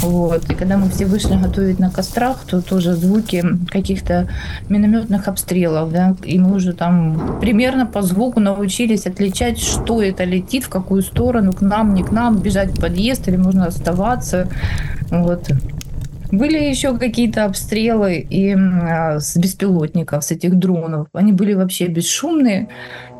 Вот. 0.00 0.48
И 0.48 0.54
когда 0.54 0.76
мы 0.76 0.88
все 0.90 1.06
вышли 1.06 1.34
готовить 1.34 1.80
на 1.80 1.90
кострах, 1.90 2.44
то 2.46 2.62
тоже 2.62 2.94
звуки 2.94 3.44
каких-то 3.68 4.28
минометных 4.68 5.26
обстрелов, 5.26 5.92
да, 5.92 6.14
и 6.22 6.38
мы 6.38 6.54
уже 6.54 6.72
там 6.72 7.38
примерно 7.40 7.84
по 7.84 8.02
звуку 8.02 8.38
научились 8.38 9.06
отличать, 9.06 9.58
что 9.58 10.00
это 10.00 10.22
летит, 10.22 10.64
в 10.64 10.68
какую 10.68 11.02
сторону, 11.02 11.52
к 11.52 11.62
нам, 11.62 11.94
не 11.94 12.04
к 12.04 12.12
нам, 12.12 12.38
бежать 12.38 12.78
в 12.78 12.80
подъезд 12.80 13.26
или 13.26 13.36
можно 13.36 13.66
оставаться. 13.66 14.48
Вот. 15.10 15.50
Были 16.30 16.58
еще 16.58 16.96
какие-то 16.98 17.44
обстрелы 17.44 18.16
и 18.16 18.54
а, 18.54 19.18
с 19.18 19.36
беспилотников, 19.36 20.24
с 20.24 20.30
этих 20.30 20.56
дронов. 20.58 21.08
Они 21.12 21.32
были 21.32 21.54
вообще 21.54 21.86
бесшумные. 21.86 22.68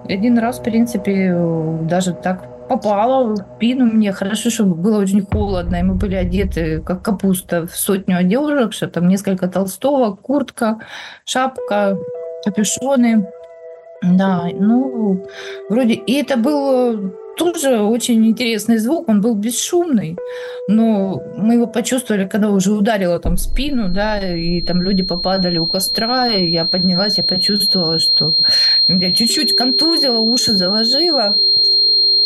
Один 0.08 0.38
раз, 0.38 0.58
в 0.58 0.62
принципе, 0.62 1.34
даже 1.82 2.12
так 2.12 2.68
попало 2.68 3.34
в 3.34 3.36
спину 3.36 3.86
мне. 3.86 4.12
Хорошо, 4.12 4.50
что 4.50 4.64
было 4.64 5.00
очень 5.00 5.24
холодно, 5.24 5.76
и 5.76 5.82
мы 5.82 5.94
были 5.94 6.16
одеты, 6.16 6.80
как 6.80 7.02
капуста, 7.02 7.66
в 7.66 7.74
сотню 7.74 8.18
одежек, 8.18 8.74
что 8.74 8.88
там 8.88 9.08
несколько 9.08 9.48
толстовок, 9.48 10.20
куртка, 10.20 10.78
шапка, 11.24 11.96
капюшоны. 12.44 13.26
Да, 14.02 14.44
ну, 14.52 15.26
вроде... 15.70 15.94
И 15.94 16.12
это 16.20 16.36
было 16.36 17.10
тоже 17.38 17.80
очень 17.80 18.26
интересный 18.26 18.78
звук, 18.78 19.08
он 19.08 19.20
был 19.20 19.34
бесшумный, 19.34 20.16
но 20.68 21.22
мы 21.36 21.54
его 21.54 21.66
почувствовали, 21.66 22.26
когда 22.26 22.50
уже 22.50 22.72
ударило 22.72 23.18
там 23.18 23.36
спину, 23.36 23.88
да, 23.88 24.18
и 24.18 24.60
там 24.60 24.82
люди 24.82 25.02
попадали 25.02 25.58
у 25.58 25.66
костра, 25.66 26.28
и 26.28 26.50
я 26.50 26.64
поднялась, 26.64 27.18
я 27.18 27.24
почувствовала, 27.24 27.98
что 27.98 28.34
меня 28.88 29.12
чуть-чуть 29.12 29.56
контузило, 29.56 30.18
уши 30.18 30.52
заложило, 30.52 31.36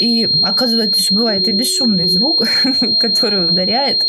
и 0.00 0.28
оказывается, 0.42 1.02
что 1.02 1.14
бывает 1.14 1.46
и 1.46 1.52
бесшумный 1.52 2.08
звук, 2.08 2.42
который 3.00 3.46
ударяет. 3.46 4.06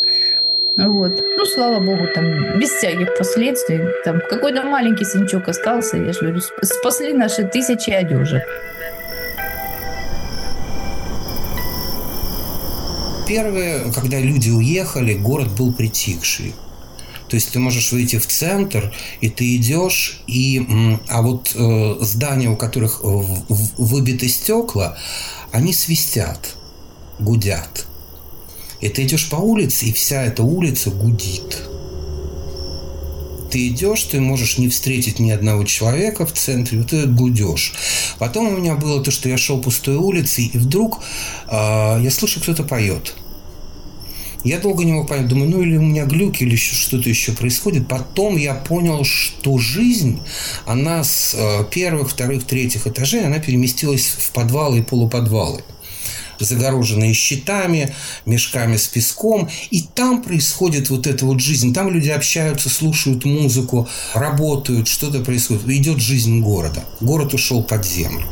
Вот. 0.76 1.22
Ну, 1.38 1.46
слава 1.46 1.80
богу, 1.80 2.08
там 2.16 2.60
без 2.60 2.70
всяких 2.72 3.16
последствий. 3.16 3.80
Там 4.04 4.20
какой-то 4.28 4.64
маленький 4.64 5.06
синчок 5.06 5.48
остался. 5.48 5.98
Я 5.98 6.14
же 6.14 6.22
говорю, 6.22 6.42
спасли 6.64 7.14
наши 7.14 7.44
тысячи 7.44 7.92
одежек. 7.92 8.42
Первое, 13.28 13.92
когда 13.92 14.20
люди 14.20 14.50
уехали, 14.50 15.14
город 15.14 15.56
был 15.56 15.74
притихший. 15.74 16.54
То 17.30 17.36
есть 17.36 17.52
ты 17.52 17.60
можешь 17.60 17.92
выйти 17.92 18.20
в 18.20 18.28
центр, 18.28 18.94
и 19.22 19.30
ты 19.30 19.56
идешь, 19.56 20.22
и, 20.28 21.00
а 21.08 21.22
вот 21.22 21.54
э, 21.56 21.96
здания, 22.02 22.50
у 22.50 22.56
которых 22.56 23.00
выбиты 23.02 24.28
стекла, 24.28 24.98
они 25.52 25.74
свистят, 25.74 26.56
гудят. 27.20 27.88
И 28.82 28.90
ты 28.90 29.04
идешь 29.04 29.30
по 29.30 29.38
улице, 29.38 29.86
и 29.86 29.94
вся 29.94 30.22
эта 30.24 30.44
улица 30.44 30.92
гудит. 30.92 31.73
Ты 33.54 33.68
идешь, 33.68 34.06
ты 34.06 34.20
можешь 34.20 34.58
не 34.58 34.68
встретить 34.68 35.20
ни 35.20 35.30
одного 35.30 35.64
человека 35.64 36.26
в 36.26 36.34
центре, 36.34 36.80
вот 36.80 36.90
ты 36.90 37.06
гудешь. 37.06 37.74
Потом 38.18 38.48
у 38.48 38.58
меня 38.58 38.74
было 38.74 39.04
то, 39.04 39.12
что 39.12 39.30
я 39.30 39.38
шел 39.38 39.62
пустой 39.62 39.96
улицей, 39.96 40.50
и 40.52 40.58
вдруг 40.58 41.04
э, 41.52 42.00
я 42.02 42.10
слышу, 42.10 42.42
кто-то 42.42 42.64
поет. 42.64 43.14
Я 44.44 44.58
долго 44.58 44.84
не 44.84 44.94
мог 44.94 45.08
понять, 45.08 45.28
думаю, 45.28 45.52
ну 45.52 45.62
или 45.62 45.78
у 45.78 45.84
меня 45.84 46.06
глюки, 46.06 46.42
или 46.42 46.54
еще 46.54 46.74
что-то 46.74 47.08
еще 47.08 47.34
происходит. 47.34 47.88
Потом 47.88 48.38
я 48.38 48.56
понял, 48.56 49.04
что 49.04 49.60
жизнь, 49.60 50.20
она 50.66 51.04
с 51.04 51.36
э, 51.38 51.64
первых, 51.70 52.10
вторых, 52.10 52.46
третьих 52.46 52.88
этажей, 52.88 53.24
она 53.24 53.38
переместилась 53.38 54.16
в 54.18 54.32
подвалы 54.32 54.80
и 54.80 54.82
полуподвалы 54.82 55.64
загороженные 56.40 57.14
щитами, 57.14 57.94
мешками 58.26 58.78
с 58.78 58.88
песком. 58.88 59.50
И 59.72 59.82
там 59.82 60.22
происходит 60.22 60.90
вот 60.90 61.08
эта 61.08 61.26
вот 61.26 61.40
жизнь. 61.40 61.74
Там 61.74 61.90
люди 61.90 62.10
общаются, 62.10 62.70
слушают 62.70 63.26
музыку, 63.26 63.88
работают, 64.14 64.88
что-то 64.88 65.20
происходит. 65.20 65.68
Идет 65.70 66.00
жизнь 66.00 66.42
города. 66.42 66.84
Город 67.02 67.34
ушел 67.34 67.64
под 67.64 67.86
землю. 67.86 68.26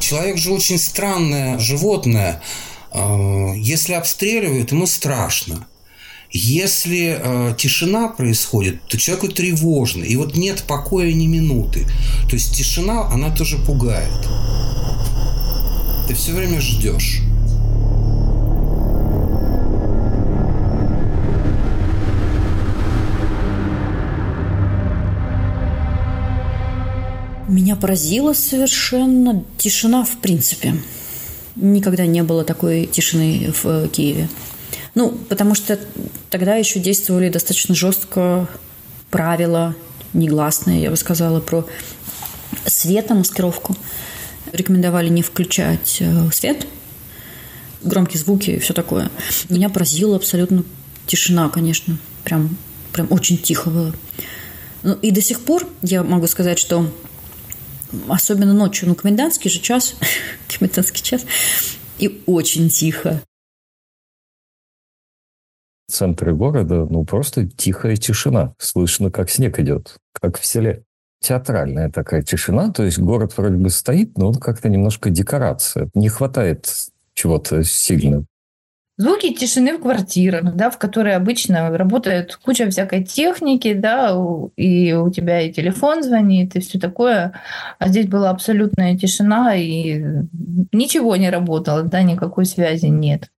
Человек 0.00 0.38
же 0.38 0.52
очень 0.52 0.78
странное 0.78 1.58
животное. 1.58 2.42
Э, 2.92 3.52
если 3.56 3.92
обстреливают, 3.92 4.72
ему 4.72 4.86
страшно. 4.86 5.66
Если 6.32 7.16
э, 7.18 7.54
тишина 7.58 8.08
происходит, 8.08 8.82
то 8.88 8.96
человеку 8.96 9.28
тревожно. 9.28 10.04
И 10.04 10.16
вот 10.16 10.36
нет 10.36 10.64
покоя 10.66 11.12
ни 11.12 11.26
минуты. 11.26 11.86
То 12.28 12.34
есть 12.34 12.54
тишина, 12.54 13.08
она 13.08 13.34
тоже 13.34 13.58
пугает. 13.58 14.28
Ты 16.10 16.16
все 16.16 16.32
время 16.32 16.60
ждешь. 16.60 17.20
Меня 27.46 27.76
поразила 27.76 28.32
совершенно 28.32 29.44
тишина 29.56 30.04
в 30.04 30.16
принципе. 30.16 30.74
Никогда 31.54 32.06
не 32.06 32.24
было 32.24 32.42
такой 32.42 32.86
тишины 32.86 33.52
в 33.52 33.66
э, 33.66 33.86
Киеве. 33.86 34.28
Ну, 34.96 35.10
потому 35.28 35.54
что 35.54 35.78
тогда 36.28 36.56
еще 36.56 36.80
действовали 36.80 37.28
достаточно 37.28 37.76
жестко 37.76 38.48
правила 39.12 39.76
негласные, 40.12 40.82
я 40.82 40.90
бы 40.90 40.96
сказала, 40.96 41.38
про 41.38 41.64
светомаскировку. 42.66 43.76
Рекомендовали 44.52 45.08
не 45.08 45.22
включать 45.22 45.98
э, 46.00 46.30
свет, 46.32 46.66
громкие 47.82 48.18
звуки 48.18 48.50
и 48.50 48.58
все 48.58 48.74
такое. 48.74 49.10
Меня 49.48 49.68
поразила 49.68 50.16
абсолютно 50.16 50.64
тишина, 51.06 51.48
конечно. 51.48 51.98
Прям, 52.24 52.56
прям 52.92 53.06
очень 53.10 53.38
тихо 53.38 53.70
было. 53.70 53.94
Ну, 54.82 54.94
и 54.94 55.10
до 55.10 55.20
сих 55.20 55.40
пор 55.40 55.66
я 55.82 56.02
могу 56.02 56.26
сказать, 56.26 56.58
что 56.58 56.86
особенно 58.08 58.52
ночью, 58.54 58.88
ну, 58.88 58.94
комендантский 58.94 59.50
же 59.50 59.60
час, 59.60 59.94
комендантский 60.48 61.02
час, 61.02 61.26
и 61.98 62.22
очень 62.26 62.68
тихо. 62.68 63.22
В 65.88 65.92
центре 65.92 66.32
города, 66.32 66.86
ну, 66.88 67.04
просто 67.04 67.48
тихая 67.48 67.96
тишина. 67.96 68.54
Слышно, 68.58 69.10
как 69.10 69.28
снег 69.28 69.58
идет, 69.58 69.96
как 70.12 70.38
в 70.38 70.46
селе. 70.46 70.84
Театральная 71.20 71.90
такая 71.90 72.22
тишина, 72.22 72.72
то 72.72 72.82
есть 72.82 72.98
город 72.98 73.36
вроде 73.36 73.56
бы 73.56 73.70
стоит, 73.70 74.16
но 74.16 74.28
он 74.28 74.34
как-то 74.34 74.68
немножко 74.68 75.10
декорация. 75.10 75.90
Не 75.94 76.08
хватает 76.08 76.66
чего-то 77.14 77.62
сильно 77.62 78.24
звуки 79.00 79.32
тишины 79.32 79.78
в 79.78 79.80
квартирах, 79.80 80.54
да, 80.54 80.68
в 80.68 80.76
которой 80.76 81.16
обычно 81.16 81.70
работает 81.76 82.36
куча 82.36 82.68
всякой 82.68 83.02
техники, 83.02 83.72
да, 83.72 84.14
и 84.56 84.92
у 84.92 85.10
тебя 85.10 85.40
и 85.40 85.52
телефон 85.52 86.02
звонит, 86.02 86.54
и 86.54 86.60
все 86.60 86.78
такое. 86.78 87.32
А 87.78 87.88
здесь 87.88 88.06
была 88.06 88.28
абсолютная 88.28 88.98
тишина, 88.98 89.54
и 89.56 90.04
ничего 90.72 91.16
не 91.16 91.30
работало, 91.30 91.82
да, 91.82 92.02
никакой 92.02 92.44
связи 92.44 92.86
нет. 92.86 93.30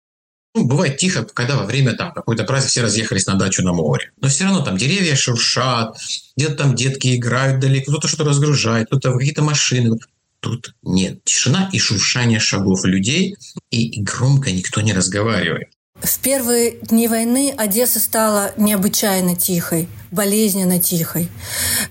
Ну, 0.54 0.64
бывает 0.64 0.98
тихо, 0.98 1.24
когда 1.24 1.56
во 1.56 1.64
время 1.64 1.94
там 1.94 2.12
какой-то 2.12 2.44
праздник 2.44 2.70
все 2.70 2.82
разъехались 2.82 3.26
на 3.26 3.34
дачу 3.34 3.62
на 3.62 3.72
море. 3.72 4.10
Но 4.20 4.28
все 4.28 4.44
равно 4.44 4.62
там 4.62 4.76
деревья 4.76 5.14
шуршат, 5.14 5.96
где-то 6.36 6.54
там 6.54 6.74
детки 6.74 7.16
играют 7.16 7.60
далеко, 7.60 7.90
кто-то 7.90 8.08
что-то 8.08 8.24
разгружает, 8.24 8.88
кто-то 8.88 9.12
какие-то 9.12 9.42
машины. 9.42 9.98
Тут 10.40 10.74
нет. 10.82 11.24
Тишина 11.24 11.70
и 11.72 11.78
шуршание 11.78 12.40
шагов 12.40 12.84
людей, 12.84 13.36
и 13.70 14.02
громко 14.02 14.50
никто 14.50 14.80
не 14.80 14.92
разговаривает. 14.92 15.68
В 16.02 16.18
первые 16.18 16.72
дни 16.82 17.06
войны 17.06 17.54
Одесса 17.56 18.00
стала 18.00 18.52
необычайно 18.56 19.36
тихой, 19.36 19.88
болезненно 20.10 20.80
тихой. 20.80 21.28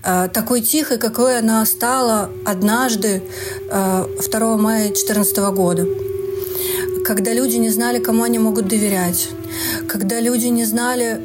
Э, 0.04 0.28
такой 0.28 0.60
тихой, 0.60 0.98
какой 0.98 1.38
она 1.38 1.64
стала 1.64 2.30
однажды 2.44 3.22
2 3.70 4.06
э, 4.30 4.56
мая 4.56 4.88
2014 4.88 5.36
года. 5.54 5.86
Когда 7.04 7.32
люди 7.32 7.56
не 7.56 7.70
знали, 7.70 7.98
кому 7.98 8.22
они 8.22 8.38
могут 8.38 8.68
доверять. 8.68 9.28
Когда 9.88 10.20
люди 10.20 10.46
не 10.46 10.64
знали, 10.64 11.20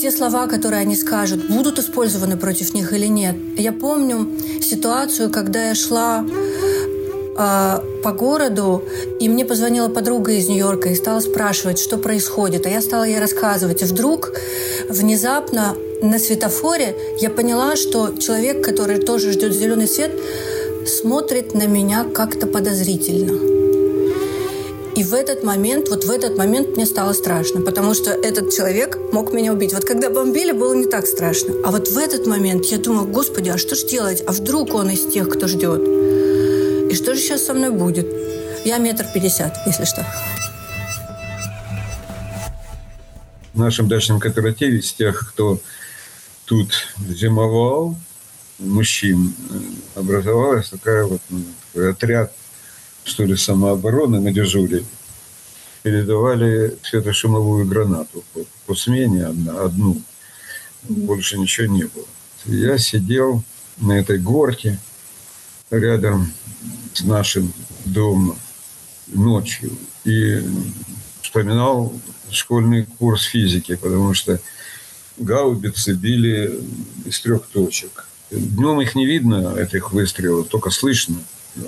те 0.00 0.10
слова, 0.10 0.46
которые 0.46 0.82
они 0.82 0.94
скажут, 0.94 1.48
будут 1.48 1.78
использованы 1.78 2.36
против 2.36 2.74
них 2.74 2.92
или 2.92 3.06
нет. 3.06 3.34
Я 3.56 3.72
помню 3.72 4.28
ситуацию, 4.62 5.30
когда 5.30 5.68
я 5.68 5.74
шла 5.74 6.24
э, 6.24 7.78
по 8.02 8.12
городу, 8.12 8.82
и 9.20 9.28
мне 9.28 9.44
позвонила 9.44 9.88
подруга 9.88 10.32
из 10.32 10.48
Нью-Йорка 10.48 10.90
и 10.90 10.94
стала 10.94 11.20
спрашивать, 11.20 11.78
что 11.78 11.96
происходит. 11.96 12.66
А 12.66 12.68
я 12.68 12.82
стала 12.82 13.04
ей 13.04 13.18
рассказывать. 13.18 13.82
И 13.82 13.84
вдруг 13.86 14.32
внезапно 14.88 15.76
на 16.02 16.18
светофоре 16.18 16.94
я 17.18 17.30
поняла, 17.30 17.76
что 17.76 18.14
человек, 18.18 18.64
который 18.64 18.98
тоже 18.98 19.32
ждет 19.32 19.54
зеленый 19.54 19.88
свет, 19.88 20.12
смотрит 20.86 21.54
на 21.54 21.66
меня 21.66 22.04
как-то 22.04 22.46
подозрительно. 22.46 23.55
И 24.96 25.04
в 25.04 25.12
этот 25.12 25.44
момент, 25.44 25.90
вот 25.90 26.06
в 26.06 26.10
этот 26.10 26.38
момент 26.38 26.74
мне 26.74 26.86
стало 26.86 27.12
страшно, 27.12 27.60
потому 27.60 27.92
что 27.92 28.12
этот 28.12 28.50
человек 28.50 28.96
мог 29.12 29.30
меня 29.30 29.52
убить. 29.52 29.74
Вот 29.74 29.84
когда 29.84 30.08
бомбили, 30.08 30.52
было 30.52 30.72
не 30.72 30.86
так 30.86 31.06
страшно. 31.06 31.52
А 31.66 31.70
вот 31.70 31.88
в 31.88 31.98
этот 31.98 32.26
момент 32.26 32.64
я 32.64 32.78
думала, 32.78 33.04
господи, 33.04 33.50
а 33.50 33.58
что 33.58 33.74
же 33.74 33.86
делать? 33.86 34.22
А 34.26 34.32
вдруг 34.32 34.72
он 34.72 34.88
из 34.88 35.04
тех, 35.12 35.28
кто 35.28 35.48
ждет? 35.48 35.82
И 36.90 36.94
что 36.94 37.14
же 37.14 37.20
сейчас 37.20 37.44
со 37.44 37.52
мной 37.52 37.72
будет? 37.72 38.06
Я 38.64 38.78
метр 38.78 39.04
пятьдесят, 39.12 39.58
если 39.66 39.84
что. 39.84 40.06
В 43.52 43.58
нашем 43.58 43.88
дачном 43.88 44.18
кооперативе 44.18 44.78
из 44.78 44.94
тех, 44.94 45.30
кто 45.30 45.58
тут 46.46 46.72
зимовал, 47.06 47.96
мужчин, 48.58 49.34
э, 49.50 49.98
образовалась 50.00 50.70
такая 50.70 51.04
вот 51.04 51.20
ну, 51.28 51.42
такой 51.74 51.90
отряд, 51.90 52.32
что 53.06 53.24
ли, 53.24 53.36
самообороны 53.36 54.20
на 54.20 54.32
дежуре. 54.32 54.84
Передавали 55.82 56.76
светошумовую 56.82 57.64
гранату 57.64 58.24
по, 58.34 58.40
по 58.66 58.74
смене 58.74 59.26
одна, 59.26 59.62
одну. 59.62 60.02
Больше 60.82 61.38
ничего 61.38 61.68
не 61.68 61.84
было. 61.84 62.04
Я 62.44 62.76
сидел 62.78 63.44
на 63.78 63.92
этой 63.92 64.18
горке 64.18 64.78
рядом 65.70 66.32
с 66.92 67.04
нашим 67.04 67.52
домом 67.84 68.36
ночью 69.06 69.70
и 70.04 70.42
вспоминал 71.22 71.92
школьный 72.30 72.86
курс 72.98 73.22
физики, 73.22 73.76
потому 73.76 74.14
что 74.14 74.40
гаубицы 75.16 75.92
били 75.92 76.60
из 77.04 77.20
трех 77.20 77.46
точек. 77.46 78.08
Днем 78.32 78.80
их 78.80 78.96
не 78.96 79.06
видно, 79.06 79.54
этих 79.56 79.92
выстрелов, 79.92 80.48
только 80.48 80.70
слышно. 80.70 81.16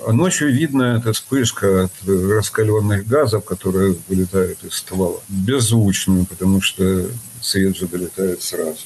А 0.05 0.13
ночью 0.13 0.53
видно 0.53 0.97
эта 0.99 1.13
вспышка 1.13 1.85
от 1.85 1.91
раскаленных 2.07 3.07
газов, 3.07 3.43
которые 3.43 3.95
вылетают 4.07 4.63
из 4.63 4.75
ствола. 4.75 5.19
Беззвучную, 5.29 6.25
потому 6.25 6.61
что 6.61 7.07
свет 7.41 7.75
же 7.75 7.87
долетает 7.87 8.41
сразу. 8.43 8.81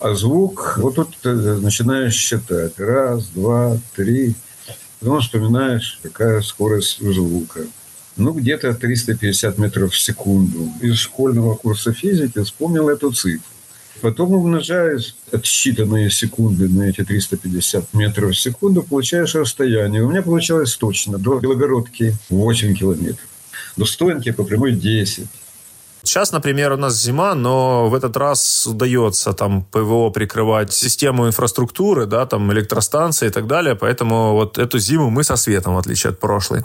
А 0.00 0.14
звук, 0.14 0.74
вот 0.76 0.96
тут 0.96 1.16
ты 1.22 1.32
начинаешь 1.32 2.14
считать. 2.14 2.78
Раз, 2.78 3.26
два, 3.28 3.78
три. 3.96 4.34
Потом 5.00 5.20
вспоминаешь, 5.20 5.98
какая 6.02 6.42
скорость 6.42 7.00
звука. 7.00 7.60
Ну, 8.16 8.32
где-то 8.32 8.74
350 8.74 9.58
метров 9.58 9.92
в 9.92 9.98
секунду. 9.98 10.68
Из 10.82 10.96
школьного 10.96 11.54
курса 11.54 11.92
физики 11.92 12.42
вспомнил 12.42 12.88
эту 12.88 13.12
цифру. 13.12 13.53
Потом 14.04 14.32
умножаешь 14.32 15.16
отсчитанные 15.32 16.10
секунды 16.10 16.68
на 16.68 16.82
эти 16.82 17.02
350 17.02 17.94
метров 17.94 18.32
в 18.32 18.38
секунду, 18.38 18.82
получаешь 18.82 19.34
расстояние. 19.34 20.02
У 20.02 20.10
меня 20.10 20.20
получалось 20.20 20.76
точно. 20.76 21.16
До 21.16 21.40
Белогородки 21.40 22.14
8 22.28 22.74
километров. 22.74 23.26
До 23.78 23.86
Стоянки 23.86 24.30
по 24.30 24.44
прямой 24.44 24.72
10. 24.72 25.24
Сейчас, 26.04 26.32
например, 26.32 26.72
у 26.72 26.76
нас 26.76 27.02
зима, 27.02 27.34
но 27.34 27.88
в 27.88 27.94
этот 27.94 28.16
раз 28.16 28.66
удается 28.66 29.32
там 29.32 29.62
ПВО 29.62 30.10
прикрывать 30.10 30.72
систему 30.72 31.26
инфраструктуры, 31.26 32.04
да, 32.06 32.26
там 32.26 32.52
электростанции 32.52 33.28
и 33.28 33.30
так 33.30 33.46
далее, 33.46 33.74
поэтому 33.74 34.34
вот 34.34 34.58
эту 34.58 34.78
зиму 34.78 35.08
мы 35.08 35.24
со 35.24 35.36
светом, 35.36 35.74
в 35.74 35.78
отличие 35.78 36.10
от 36.10 36.20
прошлой. 36.20 36.62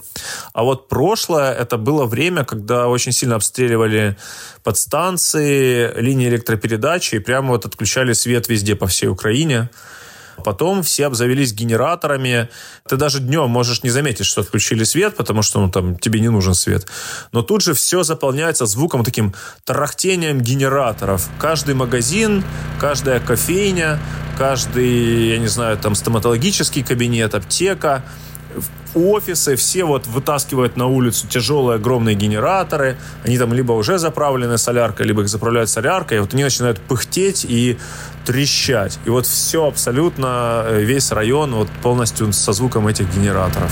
А 0.53 0.63
вот 0.63 0.89
прошлое, 0.89 1.53
это 1.53 1.77
было 1.77 2.05
время, 2.05 2.43
когда 2.43 2.89
очень 2.89 3.13
сильно 3.13 3.35
обстреливали 3.35 4.17
подстанции, 4.63 5.93
линии 6.01 6.27
электропередачи, 6.27 7.15
и 7.15 7.19
прямо 7.19 7.49
вот 7.49 7.65
отключали 7.65 8.13
свет 8.13 8.49
везде 8.49 8.75
по 8.75 8.87
всей 8.87 9.07
Украине. 9.07 9.69
Потом 10.39 10.83
все 10.83 11.05
обзавелись 11.05 11.53
генераторами. 11.53 12.49
Ты 12.87 12.95
даже 12.95 13.19
днем 13.19 13.49
можешь 13.49 13.83
не 13.83 13.89
заметить, 13.89 14.25
что 14.25 14.41
отключили 14.41 14.83
свет, 14.83 15.15
потому 15.15 15.41
что 15.41 15.59
ну, 15.59 15.69
там, 15.69 15.97
тебе 15.97 16.19
не 16.19 16.29
нужен 16.29 16.53
свет. 16.53 16.87
Но 17.31 17.41
тут 17.41 17.61
же 17.61 17.73
все 17.73 18.03
заполняется 18.03 18.65
звуком, 18.65 19.03
таким 19.03 19.33
тарахтением 19.65 20.41
генераторов. 20.41 21.29
Каждый 21.39 21.75
магазин, 21.75 22.43
каждая 22.79 23.19
кофейня, 23.19 23.99
каждый, 24.37 25.29
я 25.29 25.37
не 25.37 25.47
знаю, 25.47 25.77
там 25.77 25.95
стоматологический 25.95 26.83
кабинет, 26.83 27.35
аптека– 27.35 28.03
офисы, 28.95 29.55
все 29.55 29.83
вот 29.83 30.07
вытаскивают 30.07 30.77
на 30.77 30.87
улицу 30.87 31.27
тяжелые 31.27 31.75
огромные 31.75 32.15
генераторы, 32.15 32.97
они 33.23 33.37
там 33.37 33.53
либо 33.53 33.73
уже 33.73 33.97
заправлены 33.99 34.57
соляркой, 34.57 35.05
либо 35.05 35.21
их 35.21 35.29
заправляют 35.29 35.69
соляркой, 35.69 36.17
и 36.17 36.21
вот 36.21 36.33
они 36.33 36.43
начинают 36.43 36.79
пыхтеть 36.79 37.45
и 37.47 37.77
трещать. 38.25 38.99
И 39.05 39.09
вот 39.09 39.25
все 39.25 39.65
абсолютно, 39.65 40.63
э, 40.65 40.81
весь 40.81 41.11
район 41.11 41.55
вот 41.55 41.69
полностью 41.83 42.31
со 42.33 42.53
звуком 42.53 42.87
этих 42.87 43.13
генераторов. 43.13 43.71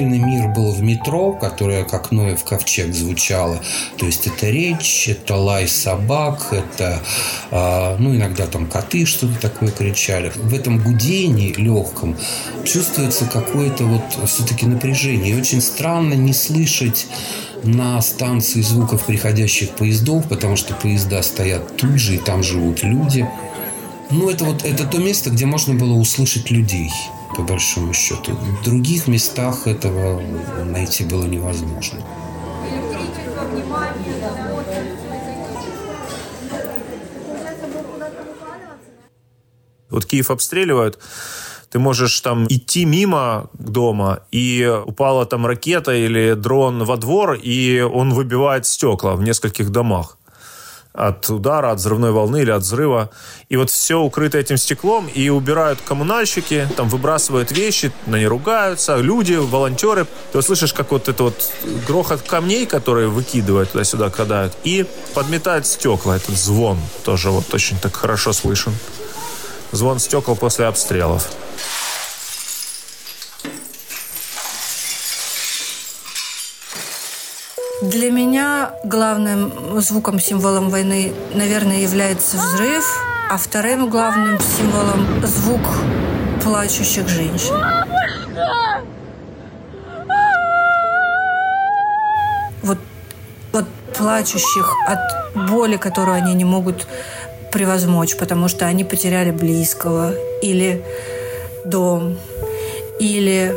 Отдельный 0.00 0.18
мир 0.18 0.48
был 0.48 0.72
в 0.72 0.82
метро, 0.82 1.32
которое 1.32 1.84
как 1.84 2.10
Ноев 2.10 2.44
ковчег 2.44 2.94
звучало. 2.94 3.60
То 3.98 4.06
есть 4.06 4.26
это 4.26 4.48
речь, 4.48 5.08
это 5.08 5.36
лай 5.36 5.68
собак, 5.68 6.48
это, 6.52 7.00
э, 7.50 7.96
ну, 7.98 8.14
иногда 8.14 8.46
там 8.46 8.66
коты 8.66 9.04
что-то 9.04 9.40
такое 9.40 9.70
кричали. 9.70 10.32
В 10.34 10.54
этом 10.54 10.82
гудении 10.82 11.52
легком 11.52 12.16
чувствуется 12.64 13.26
какое-то 13.26 13.84
вот 13.84 14.28
все-таки 14.28 14.66
напряжение. 14.66 15.34
И 15.34 15.40
очень 15.40 15.60
странно 15.60 16.14
не 16.14 16.32
слышать 16.32 17.06
на 17.62 18.00
станции 18.00 18.62
звуков 18.62 19.04
приходящих 19.04 19.70
поездов, 19.70 20.28
потому 20.28 20.56
что 20.56 20.74
поезда 20.74 21.22
стоят 21.22 21.76
тут 21.76 21.98
же, 21.98 22.14
и 22.14 22.18
там 22.18 22.42
живут 22.42 22.82
люди. 22.82 23.28
Ну, 24.10 24.30
это 24.30 24.44
вот 24.44 24.64
это 24.64 24.86
то 24.86 24.98
место, 24.98 25.30
где 25.30 25.46
можно 25.46 25.74
было 25.74 25.92
услышать 25.92 26.50
людей 26.50 26.90
по 27.36 27.42
большому 27.42 27.92
счету. 27.92 28.32
В 28.32 28.64
других 28.64 29.08
местах 29.08 29.66
этого 29.66 30.20
найти 30.64 31.04
было 31.04 31.24
невозможно. 31.24 32.00
Вот 39.90 40.06
Киев 40.06 40.30
обстреливают, 40.30 40.98
ты 41.70 41.78
можешь 41.78 42.20
там 42.20 42.46
идти 42.46 42.84
мимо 42.84 43.50
дома, 43.54 44.20
и 44.30 44.68
упала 44.86 45.26
там 45.26 45.46
ракета 45.46 45.92
или 45.92 46.34
дрон 46.34 46.84
во 46.84 46.96
двор, 46.96 47.34
и 47.34 47.80
он 47.80 48.12
выбивает 48.14 48.66
стекла 48.66 49.14
в 49.14 49.22
нескольких 49.22 49.70
домах 49.70 50.19
от 50.92 51.28
удара, 51.30 51.70
от 51.70 51.78
взрывной 51.78 52.10
волны 52.10 52.42
или 52.42 52.50
от 52.50 52.62
взрыва. 52.62 53.10
И 53.48 53.56
вот 53.56 53.70
все 53.70 53.98
укрыто 53.98 54.38
этим 54.38 54.56
стеклом, 54.56 55.06
и 55.06 55.28
убирают 55.28 55.80
коммунальщики, 55.80 56.68
там 56.76 56.88
выбрасывают 56.88 57.52
вещи, 57.52 57.92
на 58.06 58.16
не 58.16 58.26
ругаются, 58.26 58.96
люди, 58.96 59.34
волонтеры. 59.34 60.04
Ты 60.04 60.38
вот 60.38 60.44
слышишь, 60.44 60.72
как 60.72 60.90
вот 60.90 61.08
это 61.08 61.24
вот 61.24 61.52
грохот 61.86 62.22
камней, 62.22 62.66
которые 62.66 63.08
выкидывают 63.08 63.72
туда-сюда, 63.72 64.10
кидают, 64.10 64.52
и 64.64 64.86
подметают 65.14 65.66
стекла, 65.66 66.16
этот 66.16 66.36
звон 66.36 66.78
тоже 67.04 67.30
вот 67.30 67.52
очень 67.54 67.78
так 67.78 67.94
хорошо 67.94 68.32
слышен. 68.32 68.74
Звон 69.72 70.00
стекол 70.00 70.34
после 70.34 70.66
обстрелов. 70.66 71.30
Для 77.82 78.10
меня 78.10 78.72
главным 78.84 79.80
звуком, 79.80 80.20
символом 80.20 80.68
войны, 80.68 81.14
наверное, 81.32 81.78
является 81.78 82.36
взрыв, 82.36 82.84
а 83.30 83.38
вторым 83.38 83.88
главным 83.88 84.38
символом 84.38 85.26
звук 85.26 85.62
плачущих 86.44 87.08
женщин. 87.08 87.54
Вот, 92.62 92.78
вот 93.52 93.64
плачущих 93.96 94.74
от 94.86 95.48
боли, 95.48 95.78
которую 95.78 96.16
они 96.16 96.34
не 96.34 96.44
могут 96.44 96.86
превозмочь, 97.50 98.14
потому 98.14 98.48
что 98.48 98.66
они 98.66 98.84
потеряли 98.84 99.30
близкого 99.30 100.12
или 100.42 100.84
дом, 101.64 102.18
или 102.98 103.54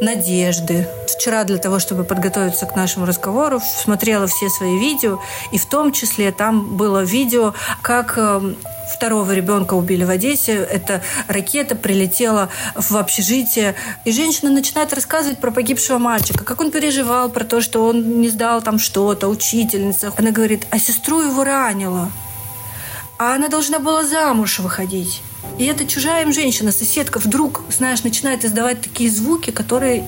надежды. 0.00 0.88
Вчера 1.16 1.44
для 1.44 1.56
того, 1.56 1.78
чтобы 1.78 2.04
подготовиться 2.04 2.66
к 2.66 2.76
нашему 2.76 3.06
разговору, 3.06 3.60
смотрела 3.60 4.26
все 4.26 4.50
свои 4.50 4.78
видео, 4.78 5.18
и 5.50 5.58
в 5.58 5.64
том 5.64 5.92
числе 5.92 6.30
там 6.30 6.76
было 6.76 7.02
видео, 7.02 7.54
как 7.80 8.18
эм, 8.18 8.56
второго 8.92 9.32
ребенка 9.32 9.74
убили 9.74 10.04
в 10.04 10.10
Одессе. 10.10 10.52
Эта 10.52 11.02
ракета 11.26 11.74
прилетела 11.74 12.50
в 12.74 12.96
общежитие. 12.96 13.74
И 14.04 14.12
женщина 14.12 14.50
начинает 14.50 14.92
рассказывать 14.92 15.38
про 15.38 15.50
погибшего 15.50 15.96
мальчика, 15.96 16.44
как 16.44 16.60
он 16.60 16.70
переживал 16.70 17.30
про 17.30 17.44
то, 17.44 17.62
что 17.62 17.86
он 17.86 18.20
не 18.20 18.28
сдал 18.28 18.60
там 18.60 18.78
что-то, 18.78 19.28
учительница. 19.28 20.12
Она 20.18 20.32
говорит, 20.32 20.66
а 20.70 20.78
сестру 20.78 21.22
его 21.22 21.44
ранило. 21.44 22.10
А 23.18 23.34
она 23.34 23.48
должна 23.48 23.78
была 23.78 24.04
замуж 24.04 24.58
выходить. 24.58 25.22
И 25.56 25.64
эта 25.64 25.86
чужая 25.86 26.24
им 26.24 26.34
женщина, 26.34 26.72
соседка, 26.72 27.18
вдруг, 27.18 27.62
знаешь, 27.70 28.02
начинает 28.04 28.44
издавать 28.44 28.82
такие 28.82 29.10
звуки, 29.10 29.50
которые 29.50 30.04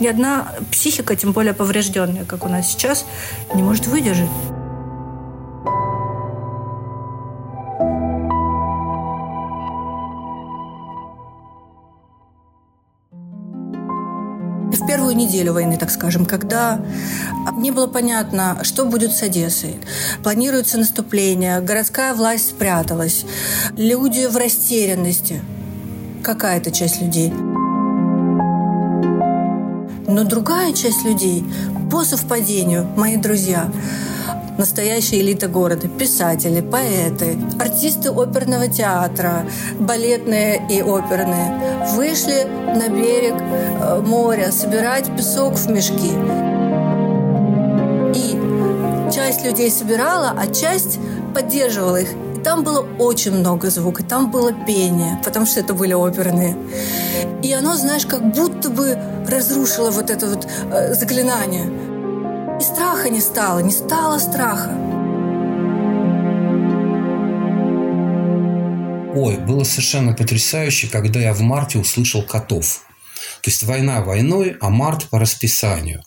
ни 0.00 0.06
одна 0.06 0.48
психика, 0.70 1.16
тем 1.16 1.32
более 1.32 1.54
поврежденная, 1.54 2.24
как 2.24 2.44
у 2.44 2.48
нас 2.48 2.68
сейчас, 2.68 3.04
не 3.54 3.62
может 3.62 3.86
выдержать. 3.86 4.30
неделю 15.28 15.52
войны, 15.52 15.76
так 15.76 15.90
скажем, 15.90 16.24
когда 16.24 16.80
не 17.56 17.70
было 17.70 17.86
понятно, 17.86 18.58
что 18.62 18.86
будет 18.86 19.12
с 19.12 19.22
Одессой. 19.22 19.76
Планируется 20.22 20.78
наступление, 20.78 21.60
городская 21.60 22.14
власть 22.14 22.50
спряталась, 22.50 23.26
люди 23.76 24.26
в 24.26 24.36
растерянности. 24.36 25.42
Какая-то 26.22 26.70
часть 26.70 27.00
людей. 27.00 27.32
Но 30.18 30.24
другая 30.24 30.72
часть 30.72 31.04
людей, 31.04 31.44
по 31.92 32.02
совпадению, 32.02 32.88
мои 32.96 33.16
друзья, 33.16 33.70
настоящая 34.58 35.20
элита 35.20 35.46
города. 35.46 35.86
Писатели, 35.86 36.60
поэты, 36.60 37.38
артисты 37.60 38.10
оперного 38.10 38.66
театра, 38.66 39.46
балетные 39.78 40.60
и 40.68 40.82
оперные 40.82 41.86
вышли 41.94 42.48
на 42.74 42.88
берег 42.88 43.34
э, 43.36 44.02
моря 44.04 44.50
собирать 44.50 45.08
песок 45.16 45.54
в 45.54 45.70
мешки. 45.70 46.10
И 48.18 49.12
часть 49.12 49.44
людей 49.44 49.70
собирала, 49.70 50.34
а 50.36 50.48
часть 50.52 50.98
поддерживала 51.32 52.00
их. 52.00 52.08
И 52.36 52.40
там 52.40 52.64
было 52.64 52.84
очень 52.98 53.38
много 53.38 53.70
звука, 53.70 54.02
там 54.02 54.32
было 54.32 54.52
пение, 54.52 55.20
потому 55.24 55.46
что 55.46 55.60
это 55.60 55.74
были 55.74 55.92
оперные. 55.92 56.56
И 57.40 57.52
оно, 57.52 57.74
знаешь, 57.76 58.04
как 58.04 58.32
будто 58.32 58.68
бы 58.68 58.98
разрушило 59.28 59.90
вот 59.90 60.10
это 60.10 60.26
вот 60.26 60.46
э, 60.46 60.94
заклинание. 60.94 61.66
И 62.58 62.62
страха 62.62 63.10
не 63.10 63.20
стало, 63.20 63.60
не 63.60 63.70
стало 63.70 64.18
страха. 64.18 64.70
Ой, 69.14 69.36
было 69.36 69.64
совершенно 69.64 70.12
потрясающе, 70.12 70.88
когда 70.88 71.20
я 71.20 71.32
в 71.32 71.40
марте 71.40 71.78
услышал 71.78 72.22
котов. 72.22 72.84
То 73.42 73.50
есть 73.50 73.62
война 73.62 74.00
войной, 74.00 74.56
а 74.60 74.70
март 74.70 75.08
по 75.08 75.18
расписанию. 75.18 76.02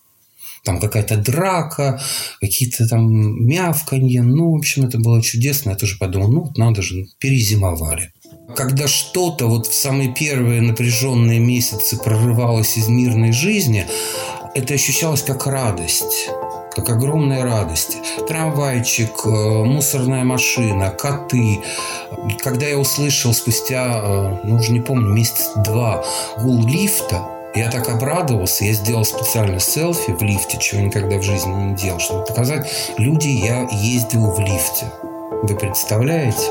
Там 0.64 0.80
какая-то 0.80 1.18
драка, 1.18 2.00
какие-то 2.40 2.88
там 2.88 3.46
мявканье. 3.46 4.22
Ну, 4.22 4.52
в 4.52 4.58
общем, 4.58 4.86
это 4.86 5.00
было 5.00 5.22
чудесно. 5.22 5.72
Я 5.72 5.76
тоже 5.76 5.98
подумал, 5.98 6.32
ну, 6.32 6.42
вот 6.42 6.58
надо 6.58 6.82
же, 6.82 7.08
перезимовали. 7.20 8.14
Когда 8.56 8.88
что-то 8.88 9.48
вот 9.48 9.68
в 9.68 9.74
самые 9.74 10.14
первые 10.14 10.62
напряженные 10.62 11.40
месяцы 11.40 11.98
прорывалось 11.98 12.78
из 12.78 12.88
мирной 12.88 13.32
жизни, 13.32 13.86
это 14.54 14.74
ощущалось 14.74 15.24
как 15.24 15.48
радость 15.48 16.30
как 16.76 16.90
огромная 16.90 17.44
радость. 17.44 17.98
Трамвайчик, 18.28 19.26
э, 19.26 19.30
мусорная 19.30 20.24
машина, 20.24 20.90
коты. 20.90 21.60
Когда 22.40 22.66
я 22.66 22.78
услышал 22.78 23.34
спустя, 23.34 24.02
э, 24.02 24.38
ну 24.46 24.56
уже 24.56 24.72
не 24.72 24.80
помню, 24.80 25.14
месяц-два 25.14 26.04
гул 26.42 26.66
лифта, 26.66 27.28
я 27.56 27.70
так 27.70 27.90
обрадовался, 27.90 28.66
я 28.66 28.74
сделал 28.74 29.06
специально 29.06 29.60
селфи 29.60 30.12
в 30.12 30.22
лифте, 30.22 30.58
чего 30.60 30.82
никогда 30.82 31.18
в 31.18 31.24
жизни 31.24 31.52
не 31.52 31.76
делал, 31.76 32.00
чтобы 32.00 32.26
показать, 32.26 32.70
люди, 32.98 33.28
я 33.28 33.68
ездил 33.72 34.32
в 34.32 34.40
лифте. 34.40 34.92
Вы 35.44 35.56
представляете? 35.56 36.50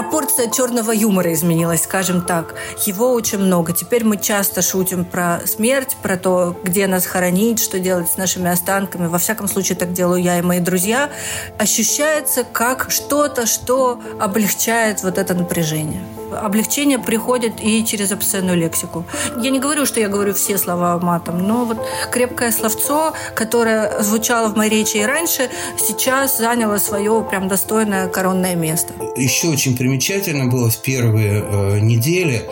пропорция 0.00 0.50
черного 0.50 0.92
юмора 0.92 1.32
изменилась, 1.32 1.82
скажем 1.82 2.22
так. 2.22 2.54
Его 2.86 3.12
очень 3.12 3.38
много. 3.38 3.72
Теперь 3.72 4.04
мы 4.04 4.16
часто 4.16 4.62
шутим 4.62 5.04
про 5.04 5.40
смерть, 5.46 5.96
про 6.02 6.16
то, 6.16 6.56
где 6.64 6.86
нас 6.86 7.04
хоронить, 7.04 7.60
что 7.60 7.78
делать 7.78 8.08
с 8.08 8.16
нашими 8.16 8.50
останками. 8.50 9.08
Во 9.08 9.18
всяком 9.18 9.46
случае, 9.46 9.76
так 9.76 9.92
делаю 9.92 10.22
я 10.22 10.38
и 10.38 10.42
мои 10.42 10.58
друзья. 10.58 11.10
Ощущается 11.58 12.44
как 12.44 12.90
что-то, 12.90 13.46
что 13.46 14.00
облегчает 14.18 15.02
вот 15.02 15.18
это 15.18 15.34
напряжение 15.34 16.02
облегчение 16.32 16.98
приходит 16.98 17.54
и 17.60 17.84
через 17.84 18.12
обсценную 18.12 18.56
лексику. 18.56 19.04
Я 19.42 19.50
не 19.50 19.60
говорю, 19.60 19.86
что 19.86 20.00
я 20.00 20.08
говорю 20.08 20.34
все 20.34 20.58
слова 20.58 20.98
матом, 20.98 21.46
но 21.46 21.64
вот 21.64 21.78
крепкое 22.10 22.50
словцо, 22.52 23.12
которое 23.34 24.02
звучало 24.02 24.48
в 24.48 24.56
моей 24.56 24.70
речи 24.70 24.98
и 24.98 25.04
раньше, 25.04 25.48
сейчас 25.78 26.38
заняло 26.38 26.78
свое 26.78 27.26
прям 27.28 27.48
достойное 27.48 28.08
коронное 28.08 28.54
место. 28.54 28.94
Еще 29.16 29.48
очень 29.48 29.76
примечательно 29.76 30.46
было 30.46 30.70
в 30.70 30.78
первые 30.82 31.44
э, 31.44 31.80
недели 31.80 32.48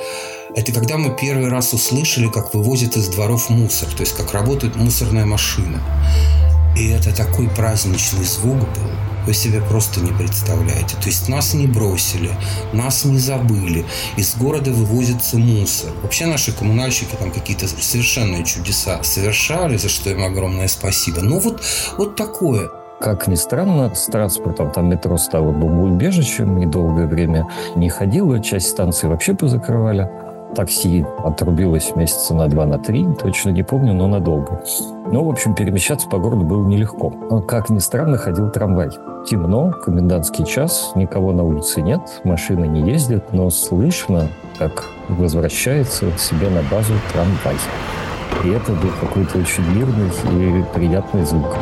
это 0.55 0.73
когда 0.73 0.97
мы 0.97 1.15
первый 1.15 1.49
раз 1.49 1.73
услышали, 1.73 2.29
как 2.29 2.55
вывозят 2.55 2.97
из 2.97 3.09
дворов 3.09 3.51
мусор, 3.51 3.89
то 3.91 4.01
есть 4.01 4.17
как 4.17 4.33
работает 4.33 4.77
мусорная 4.77 5.27
машина. 5.27 5.81
И 6.77 6.89
это 6.89 7.15
такой 7.15 7.49
праздничный 7.49 8.25
звук 8.25 8.59
был 8.59 9.08
вы 9.29 9.35
себе 9.35 9.61
просто 9.61 10.01
не 10.01 10.11
представляете. 10.11 10.97
То 10.97 11.09
есть 11.09 11.29
нас 11.29 11.53
не 11.53 11.67
бросили, 11.67 12.31
нас 12.73 13.05
не 13.05 13.19
забыли. 13.19 13.85
Из 14.17 14.35
города 14.37 14.71
вывозится 14.71 15.37
мусор. 15.37 15.91
Вообще 16.03 16.25
наши 16.25 16.51
коммунальщики 16.51 17.15
там 17.15 17.31
какие-то 17.31 17.69
совершенные 17.69 18.43
чудеса 18.45 19.03
совершали, 19.03 19.77
за 19.77 19.91
что 19.91 20.09
им 20.09 20.25
огромное 20.25 20.67
спасибо. 20.67 21.21
Но 21.21 21.41
вот, 21.41 21.63
вот 21.99 22.17
такое. 22.17 22.71
Как 23.01 23.29
ни 23.29 23.35
странно, 23.35 23.95
с 23.95 24.07
транспортом 24.07 24.71
там 24.73 24.89
метро 24.89 25.19
стало 25.19 25.53
бомбоубежищем, 25.53 26.59
недолгое 26.59 27.07
время 27.07 27.47
не 27.77 27.91
ходило, 27.91 28.41
часть 28.41 28.69
станций 28.69 29.11
вообще 29.11 29.35
позакрывали 29.35 30.09
такси 30.55 31.05
отрубилось 31.25 31.95
месяца 31.97 32.35
на 32.35 32.49
два, 32.49 32.67
на 32.67 32.79
три, 32.79 33.07
точно 33.21 33.51
не 33.51 33.63
помню, 33.63 33.95
но 33.95 34.07
надолго. 34.07 34.63
Ну, 35.11 35.25
в 35.25 35.31
общем, 35.31 35.55
перемещаться 35.55 36.09
по 36.09 36.19
городу 36.19 36.45
было 36.45 36.67
нелегко. 36.67 37.11
Как 37.47 37.71
ни 37.71 37.79
странно, 37.79 38.19
ходил 38.19 38.51
трамвай. 38.51 38.91
Темно, 39.27 39.71
комендантский 39.71 40.45
час, 40.45 40.93
никого 40.95 41.33
на 41.33 41.45
улице 41.45 41.83
нет, 41.83 42.01
машины 42.25 42.67
не 42.67 42.91
ездят, 42.91 43.33
но 43.33 43.51
слышно, 43.51 44.29
как 44.59 44.87
возвращается 45.09 46.07
себе 46.19 46.49
на 46.49 46.63
базу 46.71 46.95
трамвай. 47.13 47.57
И 48.45 48.49
это 48.51 48.73
был 48.73 48.91
какой-то 49.01 49.39
очень 49.39 49.65
мирный 49.75 50.61
и 50.61 50.65
приятный 50.75 51.25
звук. 51.25 51.57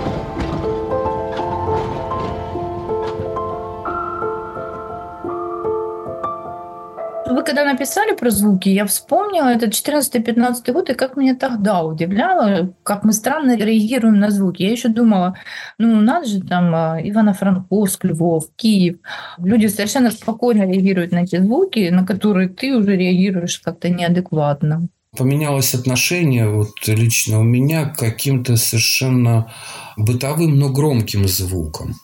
Когда 7.43 7.65
написали 7.65 8.15
про 8.15 8.31
звуки, 8.31 8.69
я 8.69 8.87
вспомнила 8.87 9.49
этот 9.49 9.73
14-15 9.73 10.73
год, 10.73 10.91
и 10.91 10.95
как 10.95 11.17
меня 11.17 11.35
тогда 11.35 11.83
удивляло, 11.83 12.73
как 12.83 13.05
мы 13.05 13.13
странно 13.13 13.57
реагируем 13.57 14.19
на 14.19 14.31
звуки. 14.31 14.63
Я 14.63 14.71
еще 14.71 14.89
думала, 14.89 15.37
ну, 15.79 16.01
надо 16.01 16.27
же 16.27 16.41
там 16.41 16.75
а, 16.75 17.01
Ивано-Франковск, 17.01 18.05
Львов, 18.05 18.45
Киев. 18.57 18.99
Люди 19.39 19.67
совершенно 19.67 20.11
спокойно 20.11 20.63
реагируют 20.63 21.13
на 21.13 21.25
эти 21.25 21.41
звуки, 21.41 21.89
на 21.91 22.07
которые 22.07 22.49
ты 22.49 22.77
уже 22.77 22.97
реагируешь 22.97 23.59
как-то 23.59 23.89
неадекватно 23.89 24.89
поменялось 25.17 25.75
отношение 25.75 26.49
вот 26.49 26.75
лично 26.87 27.41
у 27.41 27.43
меня 27.43 27.87
к 27.87 27.99
каким-то 27.99 28.57
совершенно 28.57 29.51
бытовым, 29.97 30.59
но 30.59 30.69
громким 30.69 31.27
звукам. 31.27 31.95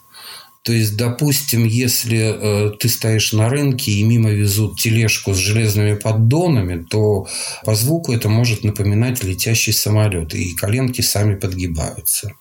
То 0.63 0.71
есть, 0.71 0.95
допустим, 0.95 1.65
если 1.65 2.19
э, 2.19 2.71
ты 2.77 2.87
стоишь 2.87 3.33
на 3.33 3.49
рынке 3.49 3.91
и 3.91 4.03
мимо 4.03 4.29
везут 4.29 4.79
тележку 4.79 5.33
с 5.33 5.37
железными 5.37 5.95
поддонами, 5.95 6.81
то 6.81 7.27
по 7.65 7.75
звуку 7.75 8.13
это 8.13 8.29
может 8.29 8.63
напоминать 8.63 9.23
летящий 9.23 9.73
самолет, 9.73 10.33
и 10.33 10.53
коленки 10.55 11.01
сами 11.01 11.35
подгибаются. 11.35 12.31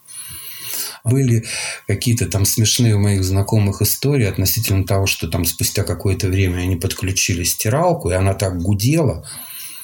Были 1.03 1.47
какие-то 1.89 2.27
там 2.27 2.45
смешные 2.45 2.95
у 2.95 3.01
моих 3.01 3.25
знакомых 3.25 3.83
истории 3.83 4.27
относительно 4.27 4.85
того, 4.85 5.07
что 5.07 5.27
там 5.27 5.45
спустя 5.45 5.83
какое-то 5.83 6.29
время 6.29 6.59
они 6.59 6.77
подключили 6.77 7.43
стиралку, 7.43 8.11
и 8.11 8.15
она 8.15 8.35
так 8.35 8.63
гудела, 8.63 9.29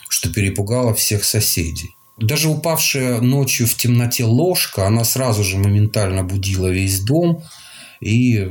что 0.08 0.32
перепугала 0.32 0.94
всех 0.94 1.24
соседей. 1.24 1.96
Даже 2.18 2.48
упавшая 2.48 3.20
ночью 3.20 3.66
в 3.66 3.74
темноте 3.74 4.24
ложка, 4.24 4.86
она 4.86 5.02
сразу 5.02 5.42
же 5.42 5.58
моментально 5.58 6.22
будила 6.22 6.68
весь 6.68 7.00
дом– 7.00 7.42
и 8.00 8.38
э, 8.38 8.48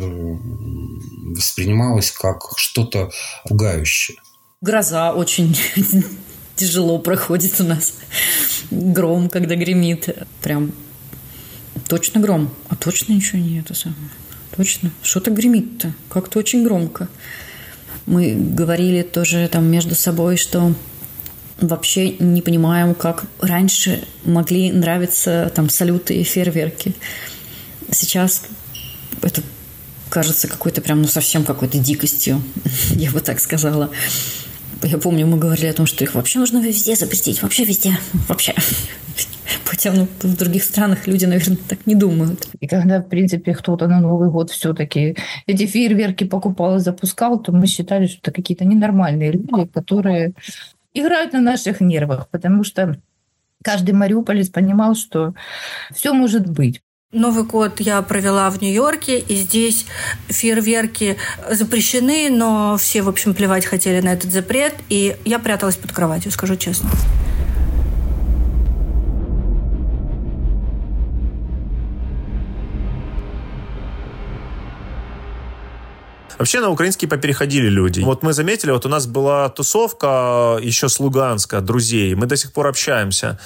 воспринималось 1.36 2.12
как 2.12 2.54
что-то 2.58 3.12
пугающее. 3.46 4.18
Гроза 4.62 5.14
очень 5.14 5.56
тяжело 6.56 7.00
проходит 7.00 7.60
у 7.62 7.64
нас. 7.64 7.94
Гром, 8.72 9.30
когда 9.30 9.56
гремит. 9.56 10.10
Прям 10.42 10.74
точно 11.88 12.20
гром, 12.20 12.54
а 12.70 12.76
точно 12.76 13.14
ничего 13.14 13.40
нет. 13.40 13.72
Точно. 14.56 14.92
Что-то 15.02 15.32
гремит-то. 15.32 15.94
Как-то 16.10 16.40
очень 16.40 16.64
громко. 16.64 17.08
Мы 18.06 18.34
говорили 18.34 19.04
тоже 19.04 19.48
там 19.52 19.66
между 19.66 19.94
собой, 19.94 20.38
что 20.38 20.74
вообще 21.60 22.12
не 22.18 22.42
понимаем, 22.42 22.96
как 22.96 23.26
раньше 23.40 24.04
могли 24.24 24.72
нравиться 24.72 25.52
там 25.54 25.70
салюты 25.70 26.16
и 26.16 26.24
фейерверки. 26.24 26.96
Сейчас 27.92 28.44
это 29.22 29.42
кажется 30.10 30.48
какой-то 30.48 30.82
прям, 30.82 31.02
ну, 31.02 31.08
совсем 31.08 31.44
какой-то 31.44 31.78
дикостью, 31.78 32.42
я 32.92 33.12
бы 33.12 33.20
так 33.20 33.40
сказала. 33.40 33.90
Я 34.84 34.98
помню, 34.98 35.26
мы 35.26 35.38
говорили 35.38 35.68
о 35.68 35.74
том, 35.74 35.88
что 35.88 36.04
их 36.04 36.14
вообще 36.14 36.40
нужно 36.40 36.60
везде 36.60 36.96
запретить, 36.96 37.42
вообще 37.42 37.66
везде, 37.66 37.98
вообще. 38.28 38.54
Хотя 39.66 39.92
ну, 39.92 40.08
в 40.22 40.38
других 40.38 40.64
странах 40.64 41.08
люди, 41.08 41.26
наверное, 41.26 41.58
так 41.68 41.86
не 41.86 41.96
думают. 41.96 42.48
И 42.60 42.68
когда, 42.68 43.00
в 43.00 43.10
принципе, 43.10 43.54
кто-то 43.54 43.88
на 43.88 44.00
Новый 44.00 44.30
год 44.30 44.52
все-таки 44.52 45.18
эти 45.46 45.66
фейерверки 45.66 46.24
покупал 46.24 46.78
и 46.78 46.80
запускал, 46.80 47.40
то 47.40 47.52
мы 47.52 47.68
считали, 47.68 48.08
что 48.08 48.20
это 48.22 48.32
какие-то 48.32 48.66
ненормальные 48.66 49.32
люди, 49.32 49.68
которые 49.74 50.34
играют 50.94 51.34
на 51.34 51.42
наших 51.42 51.82
нервах, 51.82 52.30
потому 52.30 52.64
что 52.64 53.00
каждый 53.64 53.92
мариуполец 53.92 54.50
понимал, 54.50 54.96
что 54.96 55.34
все 55.94 56.14
может 56.14 56.48
быть. 56.48 56.82
Новый 57.18 57.44
год 57.46 57.80
я 57.80 58.02
провела 58.04 58.50
в 58.52 58.62
Нью-Йорке, 58.62 59.18
и 59.18 59.36
здесь 59.36 59.88
фейерверки 60.28 61.18
запрещены, 61.50 62.30
но 62.30 62.78
все, 62.78 63.02
в 63.02 63.10
общем, 63.10 63.34
плевать 63.34 63.66
хотели 63.66 64.02
на 64.02 64.14
этот 64.14 64.32
запрет, 64.32 64.76
и 64.90 65.16
я 65.26 65.40
пряталась 65.40 65.76
под 65.76 65.92
кроватью, 65.92 66.32
скажу 66.32 66.56
честно. 66.56 66.90
Вообще 76.38 76.60
на 76.60 76.70
украинский 76.70 77.08
попереходили 77.08 77.68
люди. 77.68 78.02
Вот 78.02 78.24
мы 78.24 78.34
заметили, 78.34 78.72
вот 78.72 78.86
у 78.86 78.90
нас 78.90 79.08
была 79.08 79.50
тусовка 79.50 80.60
еще 80.62 80.88
с 80.88 81.00
Луганска, 81.00 81.62
друзей. 81.62 82.14
Мы 82.16 82.28
до 82.28 82.38
сих 82.38 82.54
пор 82.54 82.68
общаемся. 82.68 83.40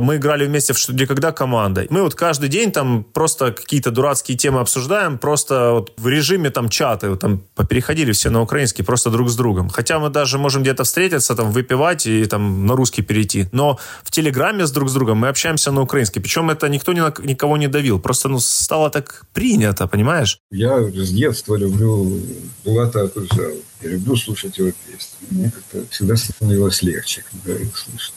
Мы 0.00 0.16
играли 0.16 0.46
вместе 0.46 0.72
в 0.72 0.78
«Что, 0.78 0.92
где, 0.92 1.06
когда» 1.06 1.32
командой. 1.32 1.86
Мы 1.90 2.02
вот 2.02 2.14
каждый 2.14 2.48
день 2.48 2.70
там 2.70 3.02
просто 3.02 3.52
какие-то 3.52 3.90
дурацкие 3.90 4.36
темы 4.36 4.60
обсуждаем, 4.60 5.18
просто 5.18 5.72
вот 5.72 5.92
в 5.96 6.06
режиме 6.06 6.50
там 6.50 6.68
чаты, 6.68 7.08
вот, 7.08 7.20
там 7.20 7.42
попереходили 7.54 8.12
все 8.12 8.30
на 8.30 8.42
украинский, 8.42 8.84
просто 8.84 9.10
друг 9.10 9.30
с 9.30 9.36
другом. 9.36 9.70
Хотя 9.70 9.98
мы 9.98 10.10
даже 10.10 10.38
можем 10.38 10.62
где-то 10.62 10.84
встретиться, 10.84 11.34
там 11.34 11.50
выпивать 11.50 12.06
и 12.06 12.26
там 12.26 12.66
на 12.66 12.76
русский 12.76 13.02
перейти. 13.02 13.46
Но 13.52 13.78
в 14.04 14.10
Телеграме 14.10 14.66
с 14.66 14.70
друг 14.70 14.90
с 14.90 14.92
другом 14.92 15.18
мы 15.18 15.28
общаемся 15.28 15.72
на 15.72 15.80
украинский. 15.80 16.20
Причем 16.20 16.50
это 16.50 16.68
никто 16.68 16.92
ни 16.92 17.00
на, 17.00 17.14
никого 17.24 17.56
не 17.56 17.68
давил. 17.68 17.98
Просто 17.98 18.28
ну, 18.28 18.38
стало 18.38 18.90
так 18.90 19.24
принято, 19.32 19.86
понимаешь? 19.86 20.38
Я 20.50 20.78
с 20.82 21.10
детства 21.10 21.56
люблю 21.56 22.20
Булата 22.64 23.02
Акуджава. 23.02 23.56
Я 23.82 23.90
люблю 23.90 24.16
слушать 24.16 24.58
его 24.58 24.72
песни. 24.86 25.26
Мне 25.30 25.50
как-то 25.50 25.86
всегда 25.90 26.16
становилось 26.16 26.82
легче, 26.82 27.24
когда 27.30 27.58
их 27.58 27.76
слышал. 27.76 28.14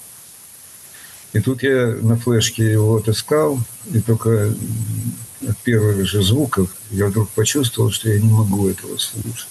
И 1.33 1.39
тут 1.39 1.61
я 1.63 1.97
на 2.01 2.17
флешке 2.17 2.71
его 2.71 2.97
отыскал, 2.97 3.59
и 3.93 3.99
только 4.01 4.51
от 5.47 5.57
первых 5.59 6.07
же 6.07 6.23
звуков 6.23 6.75
я 6.91 7.07
вдруг 7.07 7.29
почувствовал, 7.29 7.91
что 7.91 8.09
я 8.09 8.19
не 8.19 8.29
могу 8.29 8.67
этого 8.67 8.97
слушать. 8.97 9.47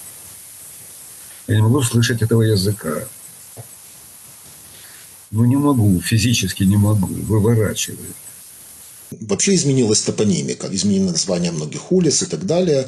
Я 1.47 1.55
не 1.55 1.61
могу 1.61 1.81
слышать 1.81 2.21
этого 2.21 2.41
языка. 2.41 3.07
Ну, 5.31 5.45
не 5.45 5.55
могу, 5.55 6.01
физически 6.01 6.63
не 6.63 6.77
могу, 6.77 7.07
выворачивает. 7.07 8.15
Вообще 9.11 9.55
изменилась 9.55 10.01
топонимика, 10.01 10.67
изменилось 10.71 11.11
название 11.11 11.51
многих 11.51 11.91
улиц 11.91 12.21
и 12.21 12.25
так 12.25 12.45
далее. 12.45 12.87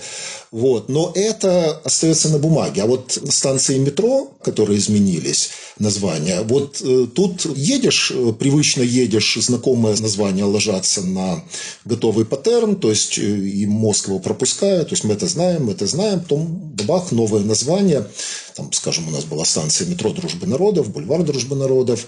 Вот. 0.51 0.89
Но 0.89 1.11
это 1.15 1.79
остается 1.83 2.29
на 2.29 2.37
бумаге. 2.37 2.83
А 2.83 2.85
вот 2.85 3.17
станции 3.29 3.77
метро, 3.77 4.31
которые 4.43 4.79
изменились, 4.79 5.51
названия, 5.79 6.41
вот 6.41 6.81
э, 6.81 7.07
тут 7.13 7.45
едешь, 7.55 8.11
э, 8.13 8.33
привычно 8.37 8.83
едешь, 8.83 9.37
знакомые 9.41 9.95
названия 9.99 10.43
ложатся 10.43 11.01
на 11.01 11.43
готовый 11.85 12.25
паттерн, 12.25 12.75
то 12.75 12.89
есть 12.89 13.17
э, 13.17 13.21
и 13.21 13.65
мозг 13.65 14.07
его 14.07 14.19
пропускает, 14.19 14.89
то 14.89 14.93
есть 14.93 15.03
мы 15.03 15.13
это 15.13 15.27
знаем, 15.27 15.65
мы 15.65 15.71
это 15.73 15.87
знаем, 15.87 16.21
потом 16.21 16.45
бабах, 16.45 17.11
новое 17.11 17.41
название, 17.41 18.07
там, 18.55 18.71
скажем, 18.73 19.07
у 19.07 19.11
нас 19.11 19.25
была 19.25 19.45
станция 19.45 19.87
метро 19.87 20.11
Дружбы 20.11 20.47
народов, 20.47 20.89
бульвар 20.89 21.23
Дружбы 21.23 21.55
народов, 21.55 22.05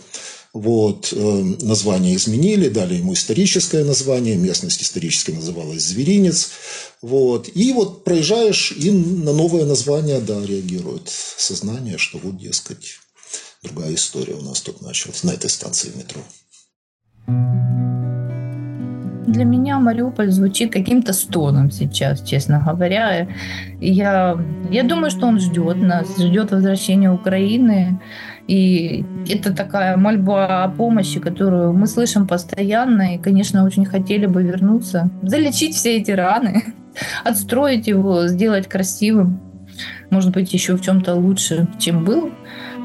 вот, 0.53 1.11
э, 1.11 1.43
название 1.61 2.15
изменили, 2.15 2.69
дали 2.69 2.95
ему 2.95 3.13
историческое 3.13 3.83
название, 3.83 4.37
местность 4.37 4.83
исторически 4.83 5.31
называлась 5.31 5.83
Зверинец. 5.83 6.51
Вот, 7.01 7.49
и 7.53 7.73
вот 7.73 8.03
проезжаешь, 8.03 8.71
и 8.71 8.91
на 8.91 9.33
новое 9.33 9.65
название, 9.65 10.19
да, 10.19 10.39
реагирует 10.45 11.09
сознание, 11.09 11.97
что 11.97 12.19
вот, 12.19 12.37
дескать, 12.37 12.99
другая 13.63 13.95
история 13.95 14.35
у 14.35 14.41
нас 14.41 14.61
тут 14.61 14.81
началась 14.81 15.23
на 15.23 15.31
этой 15.31 15.49
станции 15.49 15.91
метро. 15.97 16.21
Для 19.25 19.45
меня 19.45 19.79
Мариуполь 19.79 20.29
звучит 20.29 20.71
каким-то 20.71 21.11
стоном 21.13 21.71
сейчас, 21.71 22.21
честно 22.21 22.63
говоря. 22.63 23.27
Я, 23.81 24.37
я 24.69 24.83
думаю, 24.83 25.09
что 25.09 25.25
он 25.25 25.39
ждет 25.39 25.77
нас, 25.77 26.07
ждет 26.19 26.51
возвращения 26.51 27.09
Украины. 27.09 27.99
И 28.47 29.05
это 29.29 29.53
такая 29.53 29.95
мольба 29.95 30.63
о 30.63 30.69
помощи, 30.69 31.19
которую 31.19 31.73
мы 31.73 31.87
слышим 31.87 32.27
постоянно. 32.27 33.15
И, 33.15 33.17
конечно, 33.17 33.63
очень 33.63 33.85
хотели 33.85 34.25
бы 34.25 34.43
вернуться, 34.43 35.09
залечить 35.21 35.75
все 35.75 35.97
эти 35.97 36.11
раны, 36.11 36.73
отстроить 37.23 37.87
его, 37.87 38.27
сделать 38.27 38.67
красивым. 38.67 39.39
Может 40.09 40.31
быть, 40.31 40.53
еще 40.53 40.75
в 40.75 40.81
чем-то 40.81 41.15
лучше, 41.15 41.67
чем 41.79 42.03
был. 42.03 42.31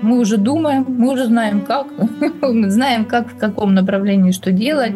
Мы 0.01 0.18
уже 0.21 0.37
думаем, 0.37 0.85
мы 0.87 1.12
уже 1.12 1.27
знаем 1.27 1.62
как, 1.62 1.88
знаем 2.71 3.05
как, 3.05 3.29
в 3.33 3.37
каком 3.37 3.75
направлении 3.75 4.31
что 4.31 4.53
делать. 4.53 4.94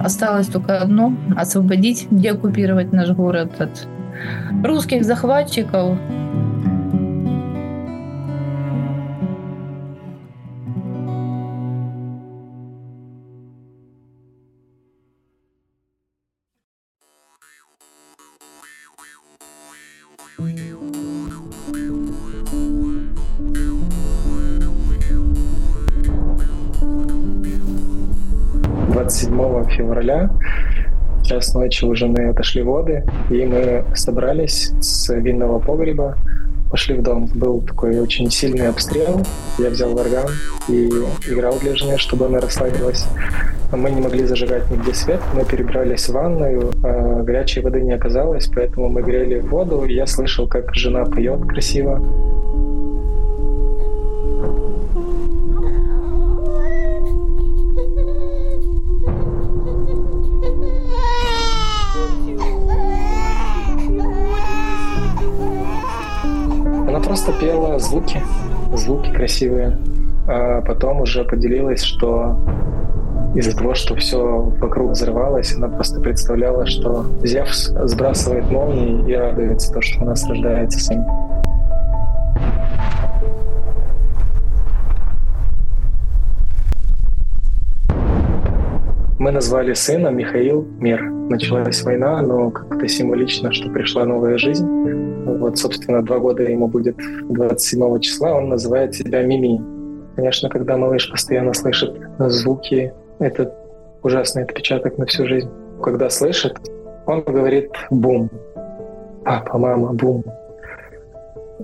Осталось 0.00 0.48
только 0.48 0.78
одно– 0.80 1.16
освободить, 1.36 2.08
деоккупировать 2.10 2.92
наш 2.92 3.10
город 3.10 3.60
от 3.60 3.86
русских 4.64 5.04
захватчиков, 5.04 5.96
февраля, 29.76 30.30
час 31.24 31.54
ночи 31.54 31.84
у 31.84 31.94
жены 31.94 32.30
отошли 32.30 32.62
воды, 32.62 33.04
и 33.30 33.44
мы 33.44 33.84
собрались 33.94 34.72
с 34.80 35.12
винного 35.14 35.58
погреба, 35.58 36.16
пошли 36.70 36.94
в 36.96 37.02
дом. 37.02 37.28
Был 37.34 37.60
такой 37.60 38.00
очень 38.00 38.30
сильный 38.30 38.68
обстрел. 38.68 39.20
Я 39.58 39.68
взял 39.70 39.94
орган 39.94 40.26
и 40.68 40.88
играл 41.30 41.58
для 41.60 41.76
жены, 41.76 41.98
чтобы 41.98 42.26
она 42.26 42.40
расслабилась. 42.40 43.06
Мы 43.70 43.90
не 43.90 44.00
могли 44.00 44.24
зажигать 44.24 44.70
нигде 44.70 44.94
свет. 44.94 45.20
Мы 45.34 45.44
перебрались 45.44 46.08
в 46.08 46.12
ванную. 46.12 46.72
А 46.82 47.22
горячей 47.22 47.60
воды 47.60 47.82
не 47.82 47.92
оказалось, 47.92 48.48
поэтому 48.54 48.88
мы 48.88 49.02
грели 49.02 49.40
воду. 49.40 49.84
Я 49.84 50.06
слышал, 50.06 50.48
как 50.48 50.74
жена 50.74 51.04
поет 51.04 51.42
красиво. 51.46 52.02
Просто 67.02 67.32
пела 67.32 67.78
звуки, 67.78 68.22
звуки 68.74 69.12
красивые. 69.12 69.78
А 70.28 70.60
потом 70.62 71.00
уже 71.00 71.24
поделилась, 71.24 71.82
что 71.82 72.38
из-за 73.34 73.56
того, 73.56 73.74
что 73.74 73.96
все 73.96 74.40
вокруг 74.60 74.92
взрывалось, 74.92 75.54
она 75.54 75.68
просто 75.68 76.00
представляла, 76.00 76.66
что 76.66 77.06
Зевс 77.22 77.72
сбрасывает 77.84 78.50
молнии 78.50 79.10
и 79.10 79.14
радуется 79.14 79.72
то, 79.72 79.80
что 79.80 80.02
у 80.02 80.06
нас 80.06 80.26
рождается 80.28 80.78
сын. 80.78 81.04
Мы 89.18 89.30
назвали 89.30 89.72
сына 89.72 90.08
Михаил 90.08 90.66
Мир. 90.80 91.02
Началась 91.02 91.82
война, 91.82 92.20
но 92.22 92.50
как-то 92.50 92.88
символично, 92.88 93.52
что 93.52 93.70
пришла 93.70 94.04
новая 94.04 94.36
жизнь. 94.36 95.11
Вот, 95.42 95.58
собственно, 95.58 96.02
два 96.02 96.18
года 96.18 96.44
ему 96.44 96.68
будет 96.68 96.96
27 97.28 97.98
числа. 97.98 98.34
Он 98.34 98.48
называет 98.48 98.94
себя 98.94 99.22
Мими. 99.22 99.60
Конечно, 100.14 100.48
когда 100.48 100.76
малыш 100.76 101.10
постоянно 101.10 101.52
слышит 101.52 101.94
звуки, 102.18 102.92
это 103.18 103.52
ужасный 104.02 104.44
отпечаток 104.44 104.98
на 104.98 105.06
всю 105.06 105.26
жизнь. 105.26 105.50
Когда 105.82 106.10
слышит, 106.10 106.54
он 107.06 107.22
говорит 107.22 107.72
«бум». 107.90 108.30
Папа, 109.24 109.58
мама, 109.58 109.92
бум. 109.92 110.24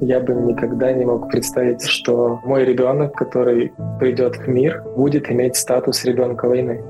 Я 0.00 0.18
бы 0.18 0.32
никогда 0.34 0.92
не 0.92 1.04
мог 1.04 1.28
представить, 1.30 1.82
что 1.82 2.40
мой 2.44 2.64
ребенок, 2.64 3.14
который 3.14 3.72
придет 4.00 4.36
в 4.38 4.48
мир, 4.48 4.82
будет 4.96 5.30
иметь 5.30 5.54
статус 5.54 6.04
ребенка 6.04 6.48
войны. 6.48 6.82